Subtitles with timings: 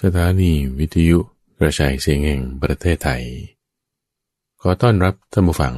[0.00, 1.18] สถานีวิทยุ
[1.58, 3.22] กระจายเสียงแห่งประเทศไทย
[4.60, 5.74] ขอต้อนรับท่านผู้ฟัง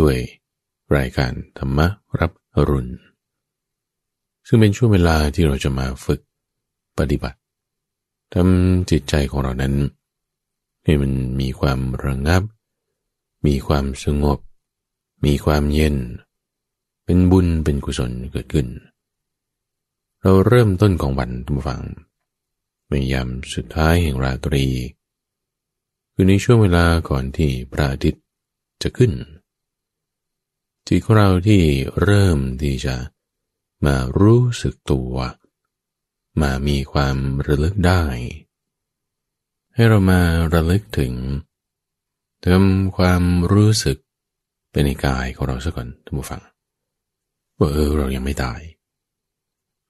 [0.00, 0.16] ด้วย
[0.96, 1.78] รายการธรรม
[2.20, 2.92] รับอรุณ
[4.46, 6.20] ซึ่งเป็นช่วงเวลาที่เราจะมาฝึก
[6.98, 7.38] ปฏิบัติ
[8.34, 9.74] ทำจิตใจของเรานั้น
[10.84, 12.42] ให้มันมีความระงับ
[13.46, 14.38] มีความสงบ
[15.24, 15.96] มีความเย็น
[17.04, 18.66] เป็นบุญเป็นกุศลเกิดขึ้น
[20.22, 21.64] เราเริ่มต้นของวันท่านผู้
[22.88, 24.66] ฟังในยามสุดท้ายแห่งราตรี
[26.12, 28.24] คือในช่วงเวลาก่อนที่พระอาทิตย์
[28.82, 29.12] จะขึ้น
[30.86, 31.62] จิตของเราที่
[32.02, 32.96] เริ่มที่จะ
[33.84, 35.14] มารู้สึกตัว
[36.40, 38.04] มามีความระลึกได้
[39.74, 40.20] ให้เรามา
[40.52, 41.12] ระลึกถึง
[42.42, 43.98] ทำความรู้สึก
[44.70, 46.42] เป็นในกายของเราสักก่อนท่านผู้ฟัง
[47.58, 48.60] ว่าเออเรายังไม่ตาย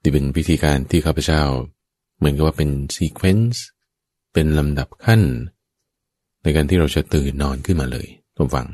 [0.01, 1.43] ที่เป็นพิธีการที่ข้าพเจ้า
[2.17, 3.65] เหมือนกับว่าเป็น sequence
[4.33, 5.23] เป็นลำดับขั้น
[6.43, 8.69] ในการที่เราจะตื่นนอนขึ้นมาเลยผู้ฟัง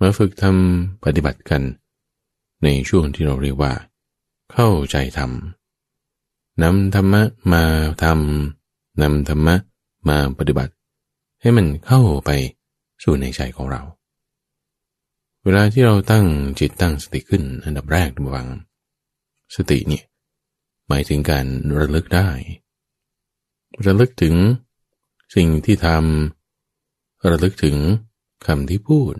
[0.00, 1.62] มาฝึกทำปฏิบัติกัน
[2.64, 3.72] ในช่วงที่เราเรียกว่า
[4.52, 5.30] เข้าใจธรรม
[6.62, 7.62] นำธรรมะมา
[8.02, 9.56] ทำนำธรรมะ
[10.08, 10.72] มาปฏิบัติ
[11.40, 12.30] ให้มันเข้าไป
[13.02, 13.82] สู่ในใจของเรา
[15.44, 16.26] เวลาที่เราตั้ง
[16.58, 18.48] จิตตั้งสติขึ้นอันดับแรกทุกฝัง
[19.56, 20.04] สติเนี่ย
[20.92, 21.46] หมายถึงการ
[21.78, 22.30] ระลึกได้
[23.86, 24.34] ระลึกถึง
[25.34, 27.76] สิ่งที่ทำระลึกถึง
[28.46, 29.14] คำที่พูด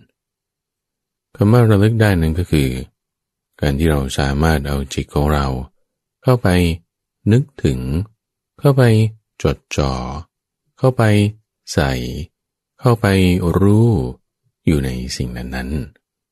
[1.37, 2.69] คำว่าระลึกได้นั้นก็คือ
[3.61, 5.47] การที่เราสามารถเอาจิตของเรา
[6.23, 6.49] เข้าไป
[7.33, 7.79] นึกถึง
[8.59, 8.83] เข้าไป
[9.43, 9.93] จดจ่อ
[10.79, 11.03] เข้าไป
[11.73, 11.93] ใส่
[12.81, 13.07] เข้าไป
[13.61, 13.89] รู้
[14.67, 15.71] อยู่ในสิ่งนั้น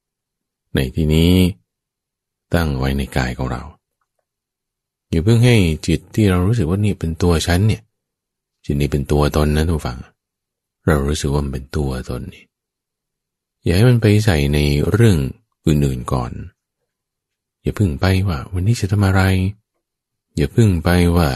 [0.06, 1.32] ๆ ในที่นี้
[2.54, 3.62] ตั้งไว้ในกายของเรา
[5.10, 5.56] อย่าเพิ่งให้
[5.86, 7.82] จิตที่เรารู้สึกว่านี่เป็นตัวฉันเนี่ย
[8.64, 9.98] จิตนี้เป็นตัวตนนะทุกฝัง
[10.86, 12.44] เรารู้สึกว่ามันเป็นตัวตนนี่
[13.64, 14.58] อย่าให้มันไปใส่ใน
[14.90, 15.18] เรื่อง
[15.66, 16.32] อื่นๆก่อน
[17.62, 19.22] อย่าเพิ่งไปว่า วันนี้จะทำอะไร
[20.36, 21.28] อย่าเพิ่งไปว่า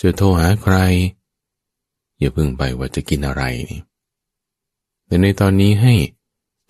[0.00, 0.76] จะโทรหาใคร
[2.18, 3.82] อย่าเพิ่งไปว่าจะกินอะไรนี่
[5.06, 5.94] แต่ในตอนนี้ให้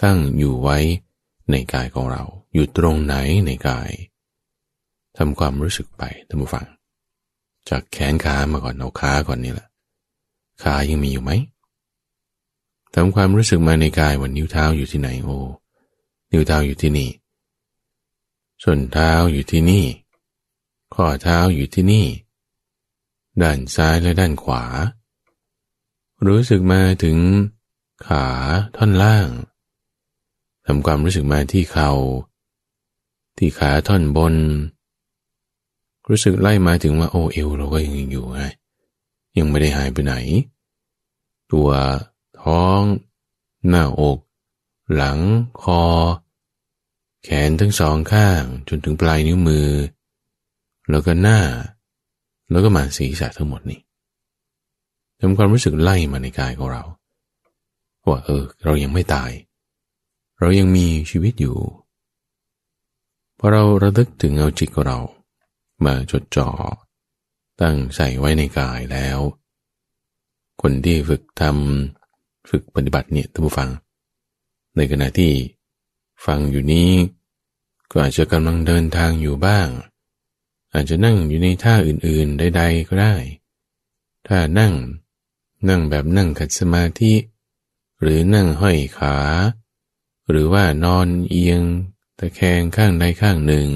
[0.03, 0.78] ตั้งอยู่ไว้
[1.50, 2.22] ในกายของเรา
[2.54, 3.14] อยู่ตรงไหน
[3.47, 3.91] ในกาย
[5.16, 6.66] ทำความรู้สึกไปท่านผู้ฟัง
[7.69, 9.69] จากแขนขามาก่อนเอาขาก่อนนี่แหละ
[10.62, 11.32] ขายังมีอยู่ไหม
[12.94, 15.38] ทำความรู้สึกมาในกายวันนิ้วเท้าอยู่ที่ไหนโอ้
[16.32, 17.10] นิ้วเท้าอยู่ที่นี่
[18.62, 19.86] ส่วนเท้าอยู่ที่นี่
[20.94, 22.06] ข้อเท้าอยู่ที่นี่
[23.42, 24.62] ด้านซ้ายและด้านขวา
[26.26, 27.19] รู้สึกมาถึง
[28.06, 28.26] ขา
[28.76, 29.28] ท่อนล่าง
[30.66, 31.91] ทำความรู้สึกมาที่เขา่า
[33.38, 34.34] ที่ขาท่อนบน
[36.09, 38.41] รู้สึกไล่มาถึงว่าโอเอวเราก็ยังอยู่ไง
[39.38, 40.15] ยังไม่ได้หายไปไหน
[41.53, 41.69] ตัว
[42.41, 42.81] ท้อง
[43.69, 44.19] หน้าอก
[44.94, 45.19] หลัง
[45.62, 45.82] คอ
[47.22, 49.69] แขนทั้งสองข้างจนถึงปลายนิ้วมือ
[50.91, 51.41] แล้วก็หน้า
[52.50, 53.81] แล้วก็มาศีรษะทั้งหมดนี่
[55.21, 56.82] ทำความรู้สึกไล่มาในกายของเรา
[58.06, 59.31] ว่าเออ เรายังไม่ตาย
[60.41, 61.56] เรายังมีชีวิตอยู่
[63.38, 64.98] พอเราระลึกถึงเอาจิตของเรา
[65.84, 66.48] มาจดจ่อ
[67.60, 69.18] ตั้งใส่ไว้ในกายแล้ว
[70.62, 73.70] คนที่ฝึกทำฝึกปฏิบัติเนี่ยท่านผู้ฟัง
[74.76, 75.32] ในขณะที่
[76.26, 76.90] ฟังอยู่นี้
[77.90, 79.68] ก็อาจจะกำลังเดินทางอยู่บ้าง
[80.72, 83.14] อาจจะนั่งอยู่ในท่าอื่นๆใดๆก็ได้
[84.26, 84.74] ถ้านั่ง
[85.68, 87.14] นั่งแบบนั่งขัดสมาธิ
[88.00, 89.16] หรือนั่งห้อยขา
[90.30, 91.62] หรือว่านอนเอียง
[92.18, 93.68] ตะแคงข้างใดข้างหนึ่ง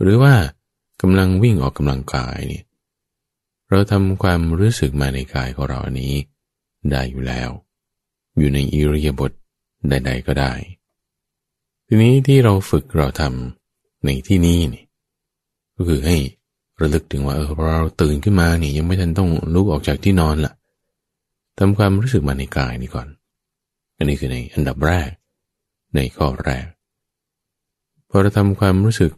[0.00, 0.34] หรือว่า
[1.00, 2.64] กำลังวิ่งออกกำลังกายเนี่ย
[3.70, 6.14] เราทำความรู้สึกมาในกายของเราอันนี้
[6.90, 7.50] ได้อยู่แล้ว
[8.38, 9.32] อยู่ในอิริยาบถ
[9.88, 10.52] ใดๆก็ได้
[11.86, 14.84] ทีนี้ที่เราฝึกเราทำในที่นี้นี่
[15.76, 16.16] ก็คือให้
[16.80, 20.54] ระลึกถึงว่าเออพอเราตื่นขึ้นมาเนี่ยังไม่ทันต้องลุกออกจากที่นอนละ่ะ
[21.58, 23.08] ทำความรู้สึกมาในกายนี่ก่อน
[23.96, 25.10] อันนี้คือในอันดับแรก
[25.94, 26.66] ในข้อแรก
[28.08, 29.12] พอเราทำความรู้สึก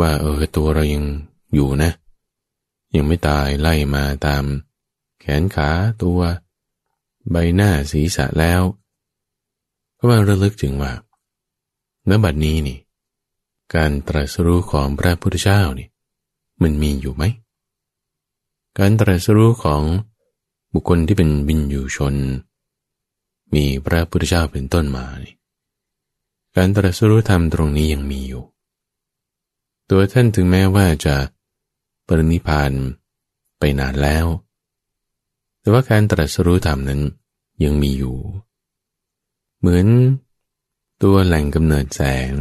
[0.00, 1.04] ว่าเออตัวเรายัง
[1.54, 1.90] อยู่นะ
[2.94, 4.44] ยังไม่ตายไล่มาตาม
[5.20, 5.70] แขนขา
[6.02, 6.20] ตัว
[7.30, 8.62] ใบหน้าศีรษะแล้ว
[9.98, 10.92] ก็มาระลึกถึงว่า
[12.04, 12.78] เนื้อบัดนี้นี่
[13.74, 15.88] การตรัสรู้ของพระพุทธเจ้านี่
[16.62, 17.24] มันมีอยู่ไหม
[18.78, 19.82] การตรัสรู้ของ
[20.72, 22.14] บุคคลที่เป็นบินอยู่ชน
[23.54, 25.34] มีพระพุทธเจ้าเป็นต้นมานี่
[26.56, 28.42] การตรัสรู้ธรรมตรงนี้ยังมีอยู่
[29.90, 31.16] ตัวท่านถึงแม้ว่าจะ
[32.06, 32.72] ปรินิพาน
[33.58, 34.26] ไปนานแล้ว
[35.60, 37.00] แต่ว่าการตรัสรู้ธรรมนั้น
[37.64, 38.16] ยังมีอยู่
[39.58, 39.86] เหมือน
[41.02, 42.32] ตัวแหล่งกำเนิดแสง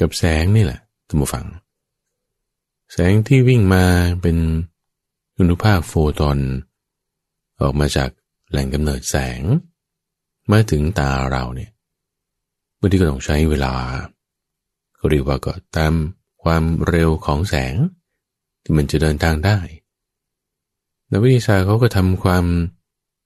[0.00, 1.46] กับแสงนี่แหละท่านผู้ฟัง
[2.92, 3.84] แสงที่วิ่งมา
[4.22, 4.38] เป็น
[5.38, 6.38] อนุภาคโฟตอน
[7.60, 8.10] ออกมาจาก
[8.50, 9.40] แหล่งกำเนิดแสง
[10.50, 11.70] มาถึงตาเราเนี่ย
[12.78, 13.72] บางทีก็ต้องใช้เวลา
[15.08, 15.94] เรียกว่าก็ตาม
[16.42, 17.74] ความเร็วของแสง
[18.62, 19.58] ที่มันจะเดินทางได้
[21.10, 22.44] นักวิทยาศาสตร์เขาก็ทำความ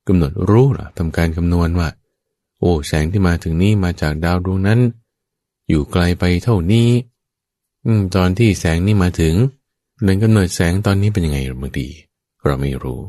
[0.07, 1.89] กำหนดรู้หรอทำการคำนวณว่า
[2.59, 4.81] โอ้แสงที่มาถึงนี้มาจากดาวดวงนั้น
[5.69, 6.89] อยู่ไกลไปเท่านี้
[7.85, 9.35] อตอนที่แสงนี้มาถึง
[10.03, 11.89] แหล่งกำเนิดแสงตอนนี้เป็นยังไงบางที
[12.45, 13.01] เราไม่รู้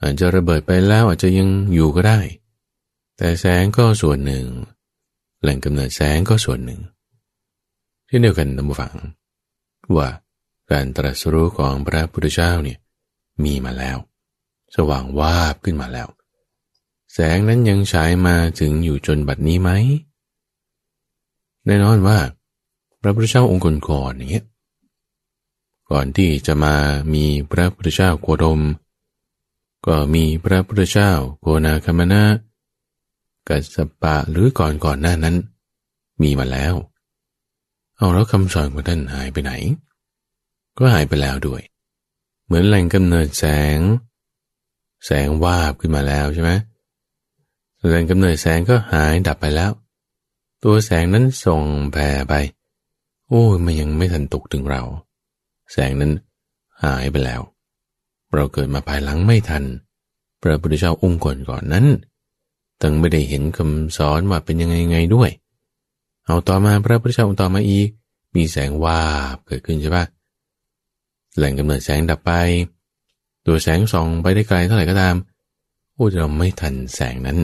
[0.00, 2.20] อาจจะระเบิดไปแล้วอาจจะยังอยู่ก็ได้
[3.16, 4.44] แต่แสงก็ส่วนหนึ่ง
[5.42, 6.80] แหล่งกำเนิดแสงก็ส่วนหนึ่ง
[8.16, 8.94] ช่นเดียวกันนะผู้ฟัง
[9.96, 10.08] ว่า
[10.70, 12.78] การตรัสรู้ของพระพุทธเจ้าเนี่ย
[13.44, 13.98] มีมาแล้ว
[14.76, 16.08] สว่างวาบขึ้นมาแล้ว
[17.12, 19.70] แสงนั้นยังฉายมาถึงอยู่จนบัดนี้ไหม
[21.66, 22.18] แน่นอนว่า
[23.00, 24.44] พระพุทธเจ้าองค์ก่อนๆอย่างเงี้ย
[25.90, 26.74] ก่อนที่จะมา
[27.14, 28.60] มีพระพุทธเจ้าโคดม
[29.86, 32.22] ก็มีพระพุทธเจ้าโกนาคามนะ
[33.48, 35.36] กัสปะหรือก่อนก่อนหน้านั้น
[36.22, 36.74] มีมาแล้ว
[37.96, 39.52] เอาแล้วคำสอนของท่านหายไปไหน
[40.78, 41.62] ก็หายไปแล้วด้วย
[42.44, 43.44] เหมือนแหล่งกำเนิดแส
[43.76, 43.78] ง
[45.06, 46.50] แสงวาบขึ้นมาแล้วใช่ไหม
[47.88, 49.70] แหล่งกำเนิดแสงก็หายดับไปแล้ว
[50.62, 51.62] ตัวแสงนั้นส่ง
[51.92, 52.34] แผ่ไป
[53.28, 54.82] โอ้ยมันยังไม่ทันตกถึงเรา
[55.72, 56.12] แสงนั้น
[56.84, 57.40] หายไปแล้ว
[58.34, 59.64] เราเกิดมาภายหลังไม่ทัน
[60.40, 61.86] พระพุทธเจ้าองค์ก่อนก่อนนั้น
[62.82, 65.30] ตั้งไม่ได้เห็นคำสอนว่าเป็นยังไงไงด้วย
[66.26, 67.88] เอาต่อมาพระพุทธเจ้าองค์ต่อมาอีก
[68.34, 69.02] มีแสงวา
[69.34, 70.04] บเกิดขึ้นใช่ปะ
[71.36, 72.32] แหล่งกำเนิดแสงดับไป
[73.46, 75.14] ตัวแสงส่องไปได้ไกลเท่าไหร่ก็ตาม
[75.92, 77.38] โอ้เราไม่ทันแสงนั้น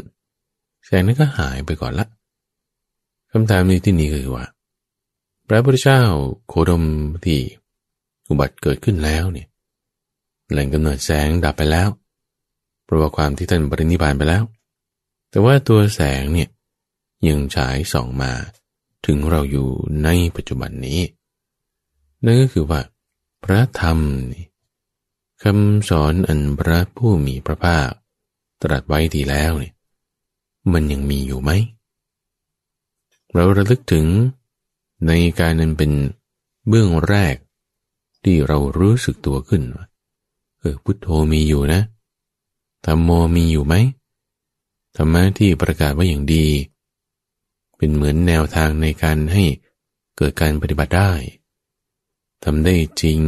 [0.87, 2.06] แสงนั้นก็หายไปก่อนละ
[3.32, 4.47] คำถามในที่นี้คือว่า
[5.49, 6.00] พระพุทธเจ้า
[6.49, 6.85] โคดม
[7.25, 7.41] ที่
[8.29, 9.49] อุบัติเกิดขึ้นแล้วเนี่ย
[10.50, 11.88] แหล่งกำเนิดแสงดับไปแล้ว
[12.85, 14.43] เพราะว่าความที่ท่านปรินิพานไปแล้ว
[15.31, 16.49] แต่ว่าตัวแสงเนี่ย
[17.26, 18.33] ยังฉายส่องมา
[19.06, 19.69] ถึงเราอยู่
[20.05, 21.00] ในปัจจุบันนี้
[22.25, 22.81] นั่นก็คือว่า
[23.44, 23.99] พระธรรม
[25.43, 27.88] คำสอนอันพระผู้มีพระภาค
[28.62, 29.75] ตรัสไว้ดีแล้วเนี่ย
[30.73, 31.50] มันยังมีอยู่ไหม
[33.32, 34.06] เราระลึกถึง
[35.06, 35.93] ในการนั้นเป็น
[36.69, 37.35] เบื้องแรก
[38.25, 39.62] ที่เรารู้สึกตัวขึ้น
[40.58, 41.81] เออพุทโธมีอยู่นะ
[42.87, 43.75] ธรรมโมมีอยู่ไหม
[44.97, 46.44] ธรรมะที่ประกาศว่าอย่างดี
[47.81, 49.44] เป็นเหมือนแนวทางในการให้
[50.17, 51.12] เกิดการปฏิบัติได้
[52.44, 53.21] ทำได้จริง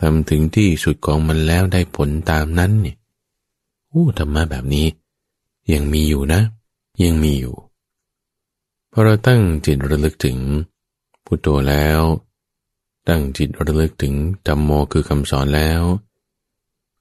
[0.00, 2.96] ทำถึงที่สุดของมันแล้วได้ผลตามนั้นเนี่ย
[3.88, 4.86] โอ้ธรรมะแบบนี้
[5.72, 6.40] ยังมีอยู่นะ
[7.02, 7.54] ยังมีอยู่
[8.92, 10.38] พอเราตั้งจิตระลึกถึง
[11.24, 12.00] พุทโธแล้ว
[13.08, 14.14] ตั้งจิตระลึกถึง
[14.46, 15.82] ธรรมโมคือคำสอนแล้ว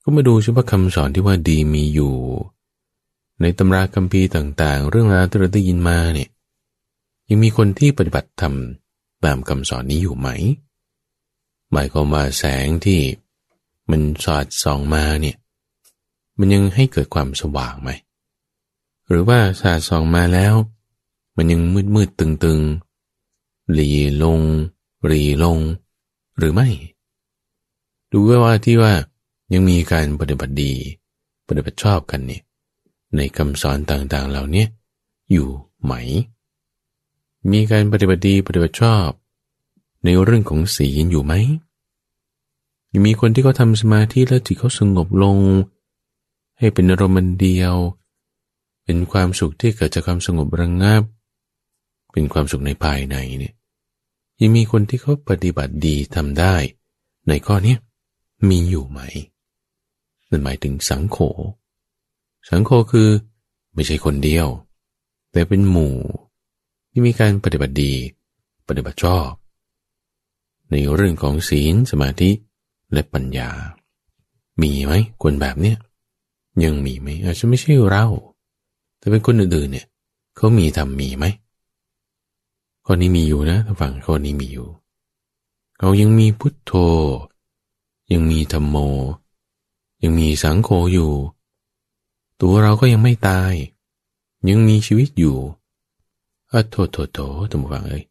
[0.02, 2.16] ก็มาดูเฉพาะคำสอนที่ว่าดีมีอยู่
[3.42, 6.30] ในตำราคัมภีร์ต่างๆ เรื่องราวที่เราได้ยินมาเนี่ย
[7.30, 8.56] ยังมีคนที่ปฏิบัติธรรม
[9.26, 10.28] ตามคำสอนนี้อยู่ไหม
[11.72, 13.00] หมายความว่าแสงที่
[13.92, 15.38] มันสอดส่องมาเนี่ย
[16.38, 17.90] มันยังให้เกิดความสว่างไหม
[19.08, 20.56] หรือว่าสาดส่องมาแล้ว
[21.36, 22.62] มันยังมืดมืดตึงตึง
[23.74, 23.90] หลี
[24.24, 24.42] ลง
[25.10, 25.60] รีลง
[26.38, 26.68] หรือไม่
[28.12, 28.94] ดูว่าที่ว่า
[29.54, 30.74] ยังมีการปฏิบัติดี
[31.48, 32.42] ปฏิบัติชอบกันเนี่ย
[33.16, 34.66] ในคำสอนต่างๆเหล่านี้
[35.32, 35.48] อยู่
[35.84, 35.94] ไหม
[37.52, 39.10] มีการปฏิบัติดีปฏิบัติชอบ
[40.04, 41.34] ในเรื่องของศีลอยู่ไหม
[42.92, 45.38] ยังมีคนที่เขาทำสมาธิแล้วจิตเขาสงบลง
[46.58, 47.76] ให้เป็นอารมณ์เดียว
[48.84, 51.04] เป็นความสุขที่เกิดจากความสงบระงงับ
[52.12, 53.54] เป็นความสุขในภายในเนี่ย
[54.42, 56.56] ยังมีคนที่เขาปฏิบัติดีทำได้
[57.28, 57.76] ในข้อนี้
[58.50, 59.00] มีอยู่ไหม
[60.30, 61.18] นั่นหมายถึงสังโฆ
[62.50, 63.10] สังโฆคือ
[63.74, 64.48] ไม่ใช่คนเดียว
[65.32, 65.96] แต่เป็นหมู่
[66.98, 67.94] ที่มีการปฏิบัติดี
[68.68, 69.30] ปฏิบัติชอบ
[70.72, 72.32] ในเรื่องของศีลสมาธิ
[72.94, 73.50] และปัญญา
[74.62, 75.78] มีไหมคนแบบเนี้ย
[76.64, 78.06] ยังมีไหมอาจจะไม่ใช่เรา
[78.98, 79.88] แต่เป็นคนอื่นๆเนี่ย
[80.36, 81.26] เขามีทำมีไหม
[82.86, 84.68] ข้อนี้มีอยู่นะถ้าฟังข้อนี้มีอยู่
[85.80, 86.72] เรายังมีพุทโธ
[88.12, 88.78] ยังมีธรรมโม
[90.04, 91.14] ยังมีสังโฆอยู่
[92.42, 93.54] ตัวเราก็ยังไม่ตาย
[94.50, 95.38] ยังมีชีวิตอยู่
[96.52, 98.04] อะโถโถโถท่านผู้ฟังเอ้ย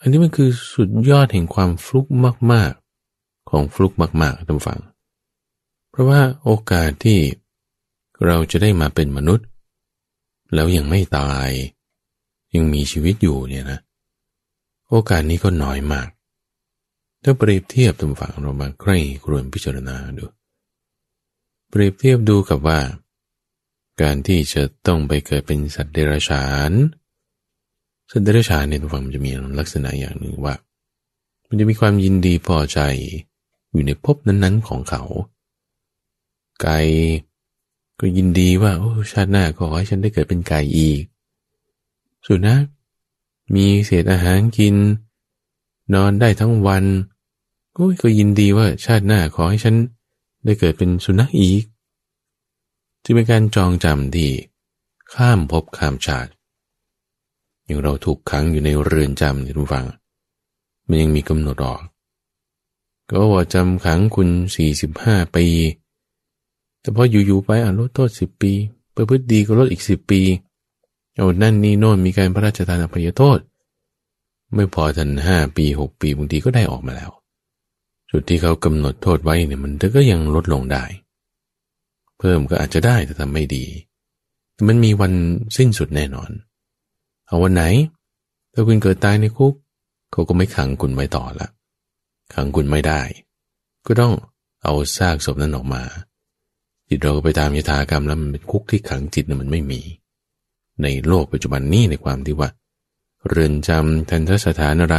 [0.00, 2.06] อันนี้มันคือสุดยอดแห่งความฟลุก
[2.52, 2.72] มาก
[3.12, 4.80] ๆ ของฟลุกมากๆท่านผู้ฟัง
[5.90, 7.18] เพราะว่าโอกาสที่
[8.26, 9.46] เราจะได้มาเป็นมนุษย์
[10.54, 11.50] แล้วยังไม่ตาย
[12.54, 13.78] ยังมีชีวิตอยู่เนี่ยนะ
[14.88, 16.08] โอกาสนี้ก็น้อยมาก
[17.22, 20.24] ถ้าเปรียบเทียบตรงฝั่งเรามาใกล้ครวนพิจารณาดู
[21.68, 22.80] เปรียบเทียบดูกับว่า
[24.02, 26.72] การที่จะต้องไปเกิดเป็นสัตว์เดรัจฉาน
[28.10, 30.54] สัตว์เดรัจฉานเนี่ยตรงฝั่งมันจะมีลักษณะอย่างหนึ่งว่า
[31.48, 32.78] มันจะมีความยินดีพอใจ
[33.72, 35.02] อยู่ในภพนั้นๆของเขา
[36.62, 36.78] ไก่
[38.00, 41.02] ก็ยินดีว่าโอ้ชาติหน้าก็ขอให้ฉันได้เกิดเป็นไก่อีก
[42.26, 42.64] สุนัข
[43.54, 44.74] มีเศษอาหารกิน
[45.94, 46.84] นอนได้ทั้งวัน
[48.02, 49.76] ก็ยินดีว่าชาติหน้าขอให้ฉัน
[50.44, 51.62] ได้เกิดเป็นสุนัขอีก
[53.02, 54.30] จึงเป็นการจองจำที่
[55.14, 56.30] ข้ามภพข้ามชาติ
[57.70, 59.86] อย่างเราถูกขังอยู่ในเรือนจำที่ทุกฝัง
[60.88, 61.80] มันยังมีกำหนดออก
[63.08, 65.46] ก็ว่าจำขังคุณสี่สิบห้าปี
[66.80, 68.52] แต่พออยู่ๆไปอะลดโทษสิบปี
[68.96, 70.20] ประพฤติดีก็ลดอีกสิบปี
[71.16, 73.38] เอานั่นนี่โน่นมีการพระราชทานอภัยโทษ
[74.54, 77.10] ไม่พอทันห้าปีหกปีบางทีก็ได้ออกมาแล้ว
[78.10, 80.84] จุดที่เขากำหนดโทษไว้เนี่ยมันก็ยังลดลงได้
[82.18, 83.64] เพิ่มก็อาจจะได้แต่ทำไม่ดี
[84.68, 85.12] มันมีวัน
[85.56, 86.30] สิ้นสุดแน่นอน
[87.30, 87.64] เอาวันไหน
[88.52, 89.54] ถ้าคุณเกิดตายในคุก
[90.12, 91.48] เขาก็ไม่ขังคุณไว้ต่อละ
[92.34, 93.00] ขังคุณไม่ได้
[93.86, 94.14] ก็ต้อง
[94.62, 95.82] เอาซากศพนั้นออกมา
[96.88, 99.80] จิตเราไปตามยถากรรมแล้วมันเป็นคุกที่ขังจิตเนี่ยมันไม่มี
[100.82, 102.50] ในโลกปัจจุบันนี้ในความที่ว่า
[103.28, 104.98] เรือนจำทันทสถานอะไร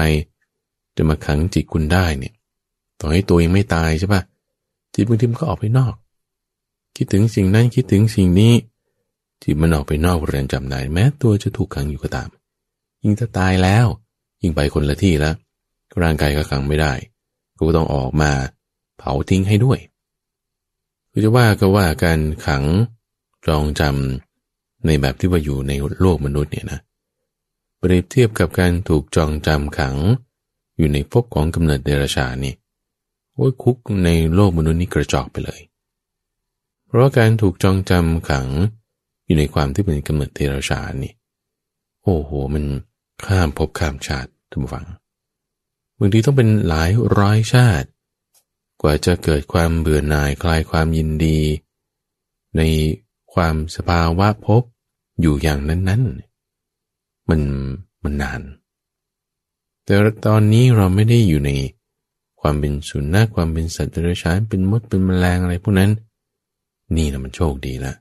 [0.96, 2.34] จะมาขังจิตคุณได้เนี่ย
[3.00, 4.22] ต่อให้ตัวยังไม่ตายใช่ปะ
[4.94, 5.96] จิตบางทีมันก็ออกไปนอก
[6.96, 8.54] คิดถึงสิ่งนั้นคิดถึงสิ่งนี้
[9.42, 12.30] จิตมันออกไปนอกเรือนจำได้แม้ตัวจะถูกขังอยู่ก็ตาม
[13.04, 13.88] ยิ่งถ้าตายแล้ว
[14.42, 15.36] ยิ่งไปคนละที่แล้ว
[16.02, 16.94] ร่างกายก็ขังไม่ได้
[17.58, 18.32] ก็ต้องออกมา
[18.98, 19.80] เผาทิ้งให้ด้วย
[21.12, 22.64] คือจะว่าก็ว่าการขัง
[23.48, 25.72] จองจำในแบบที่ว่าอยู่ใน
[26.02, 26.80] โลกมนุษย์เนี่ยนะ
[27.78, 29.96] เปรียบเทียบกับการถูกจองจำขัง
[30.78, 32.54] อยู่ในภพของกำเนิดเดรัจฉานนี่
[33.34, 35.62] โอ้ยคุกในโลกมนุษย์นี่กระจอกไปเลย
[36.88, 38.48] เพราะการถูกจองจำขัง
[39.32, 41.14] อยู่ในความที่เป็นกำเนิดเดรัจฉานนี่
[42.04, 42.64] โอ้โห มัน
[43.26, 44.88] ข้ามภพข้ามชาติทุกฝัง
[45.98, 47.88] บางทีต้องเป็นหลายร้อยชาติ
[48.82, 51.40] กว่าจะเกิดความเบื่อหน่ายคลายความยินดี
[52.58, 52.62] ใน
[53.34, 54.64] ความสภาวะพบ
[55.22, 57.42] อยู่อย่างนั้นๆ มัน
[58.04, 58.42] มันนาน
[59.86, 59.94] แต่
[60.26, 61.52] ตอนนี้เราไม่ได้อยู่ใน
[62.42, 65.92] ความเป็นสุนัขความเป็นสัตว์เดรัจฉานเป็นมดเป็นแมลงอะไรพวกนั้น
[66.96, 67.94] นี่นะมันโชคดีละ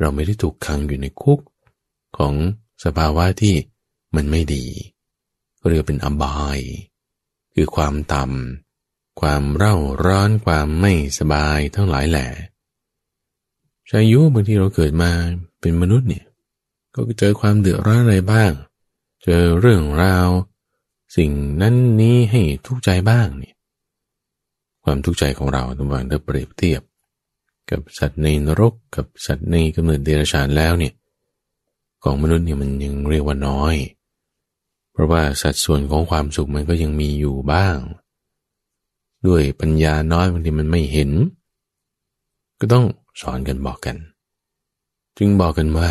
[0.00, 1.40] เราไม่ได้ถูกขังอยู่ในคุก
[2.18, 2.34] ของ
[2.84, 3.54] สภาวะที่
[4.16, 4.64] มันไม่ดี
[5.68, 6.58] เรียกเป็นอบาย
[7.54, 12.26] คือความต่ำความเร่าร้อนความไม่สบายทั้งหลายแหล่
[13.90, 15.10] ชายุบางทีเราเกิดมา
[15.60, 16.24] เป็นมนุษย์เนี่ย
[16.94, 18.52] ก็เจอความเดือดร้อนอะไรบ้าง
[19.24, 20.28] เจอเรื่องราว
[21.16, 23.54] สิ่งนั้นนี้ให้ทุกข์ใจบ้างเนี่ย
[24.84, 26.82] ความทุกข์ใจของเราต้องวางถ้าเปรียบเทียบ
[27.70, 30.94] กับสัตว์ในนรก กับสัตว์ในกำเนิดเดรัจฉานแล้วเนี่ย
[32.02, 33.74] ของมนุษย์เนี่ยมันยังเรียกว่าน้อย
[34.92, 37.76] เพราะว่าสัดส่วนของความสุขมันก็ยังมีอยู่บ้าง
[39.26, 41.10] ด้วยปัญญาน้อยบางทีมันไม่เห็น
[42.60, 42.84] ก็ต้อง
[43.20, 43.96] สอนกันบอกกัน
[45.16, 45.88] จึงบอกกันว่า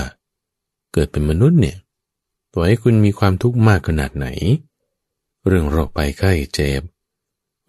[0.94, 1.77] เกิดเป็นมนุษย์เนี่ย
[2.53, 4.27] ตัวให้คุณมีความทุกข์มากขนาดไหน
[5.48, 6.82] เรื่องโรคไปไข้เจ็บ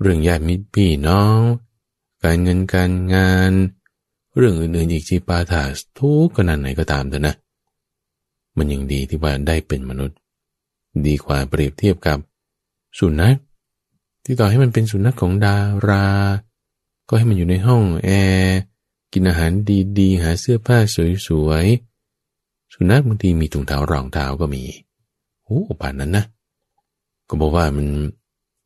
[0.00, 1.40] เรื่องญาติมิตรพี่น้อง
[2.22, 3.52] การเงินการงาน
[4.36, 5.62] เรื่องอื่นๆอีกจีปาถา
[5.98, 7.34] ทุกขนาดไหนก็ตามเถอะนะ
[8.56, 10.16] มันยังดีที่ว่าได้เป็นมนุษย์
[11.06, 12.18] ดีกว่าเปรียบเทียบกับ
[12.98, 13.36] สุนัข
[14.24, 15.56] ที่ต่อให้มันเป็นสุนัขของดา
[15.88, 16.06] รา
[17.08, 18.58] ก็ให้มันอยู่ในห้องแอร์
[19.12, 19.50] กินอาหาร
[19.98, 20.78] ดีๆ หาเสื้อผ้า
[21.26, 24.62] สวยๆ สุนัขบางทีมีถุงเท้ารองเท้าก็มี
[25.44, 26.24] โอ้ป่านนั้นนะ
[27.28, 27.86] ก็บอกว่ามัน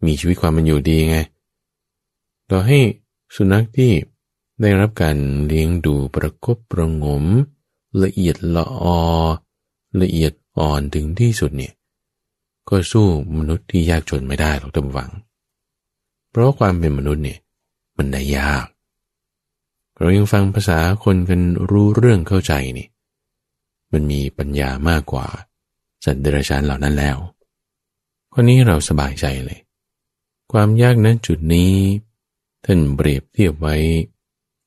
[0.07, 1.19] มีชีวิตความมันอยู่ดีไง
[2.51, 2.79] ต่อให้
[3.37, 3.91] สุนัขที่
[4.61, 7.25] ได้รับการเลี้ยงดูประคบประงม
[8.03, 9.01] ละเอียดละออ
[10.01, 11.73] ละเอียดอ่อนถึงที่สุดเนี่ย
[12.69, 13.07] ก็สู้
[13.39, 15.11] มนุษย์ที่ยากจนไม่ได้หรอกท่านผู้ฟัง
[16.31, 17.39] เพราะความเป็นมนุษย์เนี่ย
[17.97, 18.67] มันได้ยาก
[19.99, 21.41] เรายังฟังภาษาคนกัน
[21.71, 22.89] รู้เรื่องเข้าใจนี่
[23.93, 25.27] มันมีปัญญามากกว่า
[26.05, 27.17] สัตว์เดรัจฉานเหล่านั้นแล้ว
[28.33, 29.61] ข้อนี้เราสบายใจเลย
[30.53, 31.73] ความยากนั้นจุดนี้
[32.65, 33.77] ท่านเปรียบเทียบไว้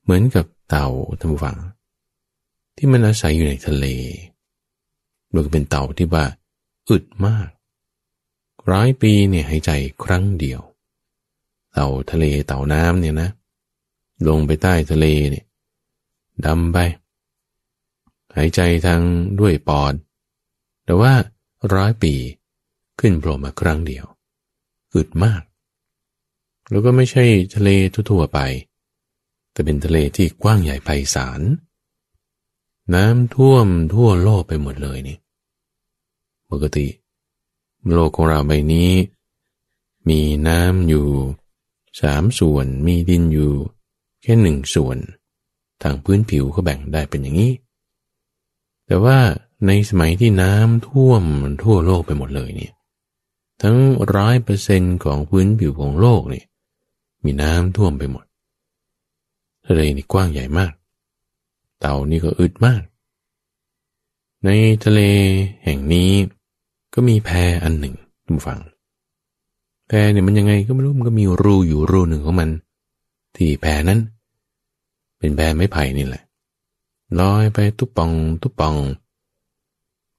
[0.04, 0.88] เหมือนกับเต่า
[1.20, 1.58] ท่านผู้ฟัง
[2.78, 3.86] ที่มันอาศัยอยู่ในทะเล
[5.32, 6.26] โดยเป็นเต่าที่ว่า
[6.90, 7.50] อึดมาก
[8.72, 9.72] ร้อยปีเนี่ยหายใจ
[10.04, 10.62] ครั้งเดียว
[11.74, 13.30] เต่าทะเลเต่าน้ำเนี่ยนะ
[14.28, 15.46] ลงไปใต้ทะเลเนี่ย
[16.46, 16.78] ดำไป
[18.36, 19.02] หายใจทาง
[19.40, 19.94] ด้วยปอด
[20.86, 21.14] แต่ว่า
[21.74, 22.14] ร้อยปี
[23.00, 24.06] ขึ้นโผล่มาครั้งเดียว
[24.96, 25.42] อึดมาก
[26.70, 28.40] แล้วก็ไม่ใช่ทะเลทั่วๆไป
[29.54, 31.42] แต่เป็นทะเลที่กว้างใหญ่ไพศาล
[32.96, 35.18] น้ำท่วมทั่วโลกไปหมดเลยนี่
[36.52, 36.88] ปกติ
[37.94, 38.92] โลกของเราใบนี้
[40.10, 41.08] มีน้ำอยู่
[42.02, 43.54] สามส่วน มีดินอยู่
[44.22, 44.98] แค่หนึ่งส่วน
[45.82, 47.54] ทางพื้นผิวเขาแบ่งได้เป็นอย่างนี้
[48.86, 49.18] แต่ว่า
[49.68, 51.24] ในสมัยที่น้ำท่วม
[51.64, 52.74] ทั่วโลกไปหมดเลยเนี่ย
[53.62, 53.78] ทั้ง
[54.16, 56.44] ร้อยเปอร์เซ็นของพื้นผิวของโลกนี่
[57.24, 58.26] มีน้ำท่วมไปหมด
[59.68, 60.72] ทะเลนี่กว้างใหญ่มาก
[61.80, 62.82] เต่านี่ก็อึดมาก
[64.46, 64.50] ใน
[64.84, 65.02] ทะเล
[65.64, 66.12] แห่งนี้
[66.94, 67.30] ก็มีแพ
[67.64, 68.60] อันหนึ่งทุกฝัง
[69.88, 72.50] แพเนี่ยมันยังไงก็ไม่รู้มันก็มีรูอยู่รูหนึ่งของมัน
[73.36, 74.00] ที่แพนั้น
[75.18, 76.24] เป็นแพไม้ไผ่นี่แหละ
[77.20, 78.76] ลอยไปตุ๊ปองตุ๊ปอง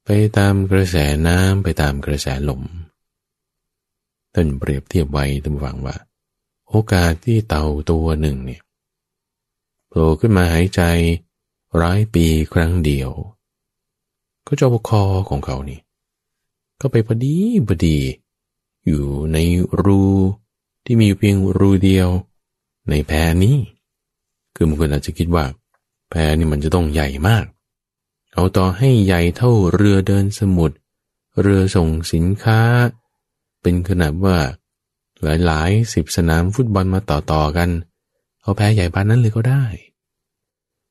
[0.04, 0.96] ไปตามกระแส
[1.26, 2.62] น้ำไปตามกระแสลม
[4.34, 5.96] ท่านเปรียบเทียบไว้ท่านฟังว่า
[6.68, 8.62] โอกาสที่เต่าตัวหนึ่งเนี่ย
[9.96, 10.80] ผล่ขึ้นมาหายใจ
[11.80, 13.10] ร้อยปีครั้งเดียว
[14.46, 15.80] ก็จะเอาคอของเขานี่
[16.80, 17.36] ก็ไปพอดี
[17.68, 17.98] พอดี
[18.86, 19.38] อยู่ใน
[19.82, 20.02] รู
[20.84, 22.08] ที่มีเพียงรูเดียว
[22.90, 23.56] ในแพนี้
[24.54, 25.44] คือมันคนอาจจะคิดว่า
[26.10, 27.44] แพนี่มันจะต้องใหญ่มาก
[28.34, 30.76] เอาต่อให้ใหญ่เท่าเรือเดินสมุทร
[31.40, 32.60] เรือส่งสินค้า
[33.62, 34.38] เป็นขนาดว่า
[35.22, 39.64] หลายๆสิบสนามฟุตบอลมาต่อๆกันเเอาแพใหญ่ปานนั้นเลยก็ได้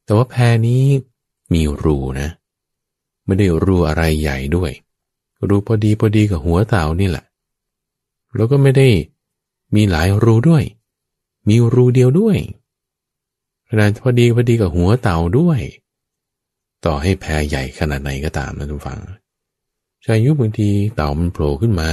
[0.04, 0.36] แต่ว่าแพ
[0.68, 0.84] นี้
[1.54, 2.30] มีรูนะ
[3.26, 4.72] ไม่ได้รูอะไรใหญ่ด้วย
[5.48, 7.26] รูพอดีพอดีกับหัวเต่านี่แหละ
[8.36, 8.90] แล้วก็ไม่ได้
[9.76, 10.64] มีหลายรูด้วย
[11.48, 12.38] มีรูเดียวด้วย
[13.68, 15.60] ขนาดพอดีพอดีกับหัวเต่าด้วย
[16.86, 19.00] ต่อให้แพใหญ่ขนาดไหนก็ตามนะทุกฝัง
[20.04, 21.90] ชายุบบางทีเต่ามันโผล่ขึ้นมา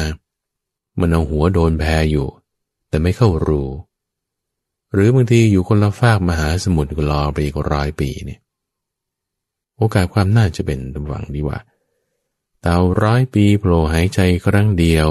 [1.01, 2.27] มันเอาหัวโดนแพอยู่
[2.89, 3.63] แต่ไม่เข้ารู
[4.93, 8.41] หรือบางทีอยู่คนละฟากมหาสมุทรก็รอไปอีกร้อยปีเนี่ย
[9.77, 11.59] โอกาสความน่าจะเป็นทุกฝังดีว่า
[12.61, 15.09] เต่าร้อยปีโผล่หายใจครั้งเดียว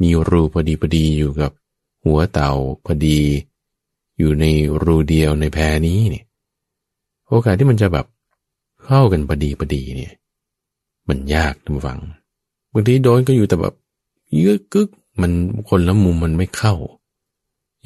[0.00, 1.50] มีรูพอดีพอดีอยู่กับ
[2.04, 2.52] หัวเต่า
[2.84, 3.20] พอดี
[4.18, 4.44] อยู่ใน
[4.82, 6.24] รูเดียวในแพรนี้เนี่ย
[7.28, 8.06] โอกาสที่มันจะแบบ
[8.84, 10.12] เข้ากันพอดีพอดีเนี่ย
[11.08, 12.00] มันยากทุกฝัง
[12.72, 13.74] บางทีโดนก็อยู่แต่แบบ
[14.40, 14.88] เยอะกึก
[15.20, 15.32] มัน
[15.68, 16.74] คนละมุมมันไม่เข้า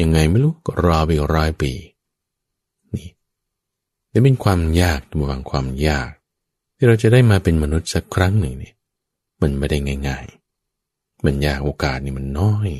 [0.00, 1.72] ยังไงไม่รู้ก็รอไปร้อยปี
[2.94, 3.08] นี่
[4.12, 6.10] นี่เป็นความยากทุกฝังความยาก
[6.76, 8.74] ที่เราจะได้มาเป็นมนุษย์สักครั้งหนึ่งเนี่ย
[9.40, 9.78] มันไม่ได้
[10.08, 10.24] ง่าย
[10.74, 12.70] ๆ มันยากโอกาสนี่มันน้อย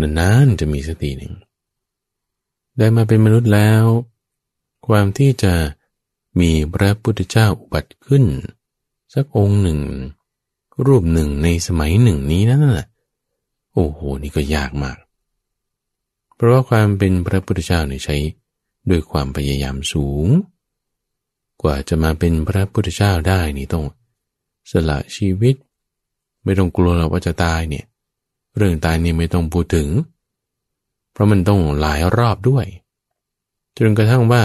[0.00, 1.34] นานๆจะมีสติหนึ่ง
[2.78, 3.84] ได้มาเป็นมนุษย์แล้ว
[4.86, 5.52] ความที่จะ
[6.40, 8.24] มีพระพุทธเจ้าอุบัติขึ้น
[9.14, 9.78] สักองค์หนึ่ง
[10.86, 12.88] รูปหนึ่งในสมัยหนึ่งนี้นั่นแหละ
[13.72, 14.96] โอ้โห นี่ก็ยากมาก
[16.36, 18.16] เพราะว่าความเป็นพระพุทธเจ้าเนี่ยใช้
[18.90, 20.26] ด้วยความพยายามสูง
[21.62, 23.84] กว่าจะมาเป็นพระพุทธเจ้าได้นี่ต้อง
[24.70, 25.54] สละชีวิต
[26.44, 27.84] ไม่ต้องกลัวเราว่าจะตายเนี่ย
[28.56, 29.88] เรื่องตายนี่ไม่ต้องพูดถึง
[31.12, 32.66] เพราะมันต้องหลายรอบด้วย
[33.76, 34.42] จนกระทั่งว่า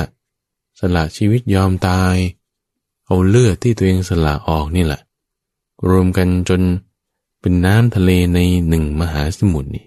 [0.79, 2.15] สละชีวิตยอมตาย
[3.05, 5.01] เอาเลือดที่ตัวเองสละออกนี่แหละ
[5.89, 6.61] รวมกันจน
[7.39, 9.85] เป็นน้ำทะเลในหนึ่งมหาสมุทรนี่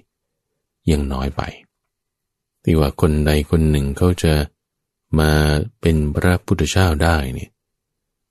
[0.91, 1.43] ยังน้อยไป
[2.65, 4.33] ที่ว่าคนใดคนหนึ่งเขาจะ
[5.19, 5.31] มา
[5.81, 7.51] เป็นพระพุทธเจ้าได้เนี่ย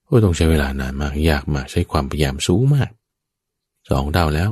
[0.07, 2.89] ก็ต้องใช้เวลานานมากยากมากใช้ความพยายามสูงมาก
[3.89, 4.49] สองดาวแล้ว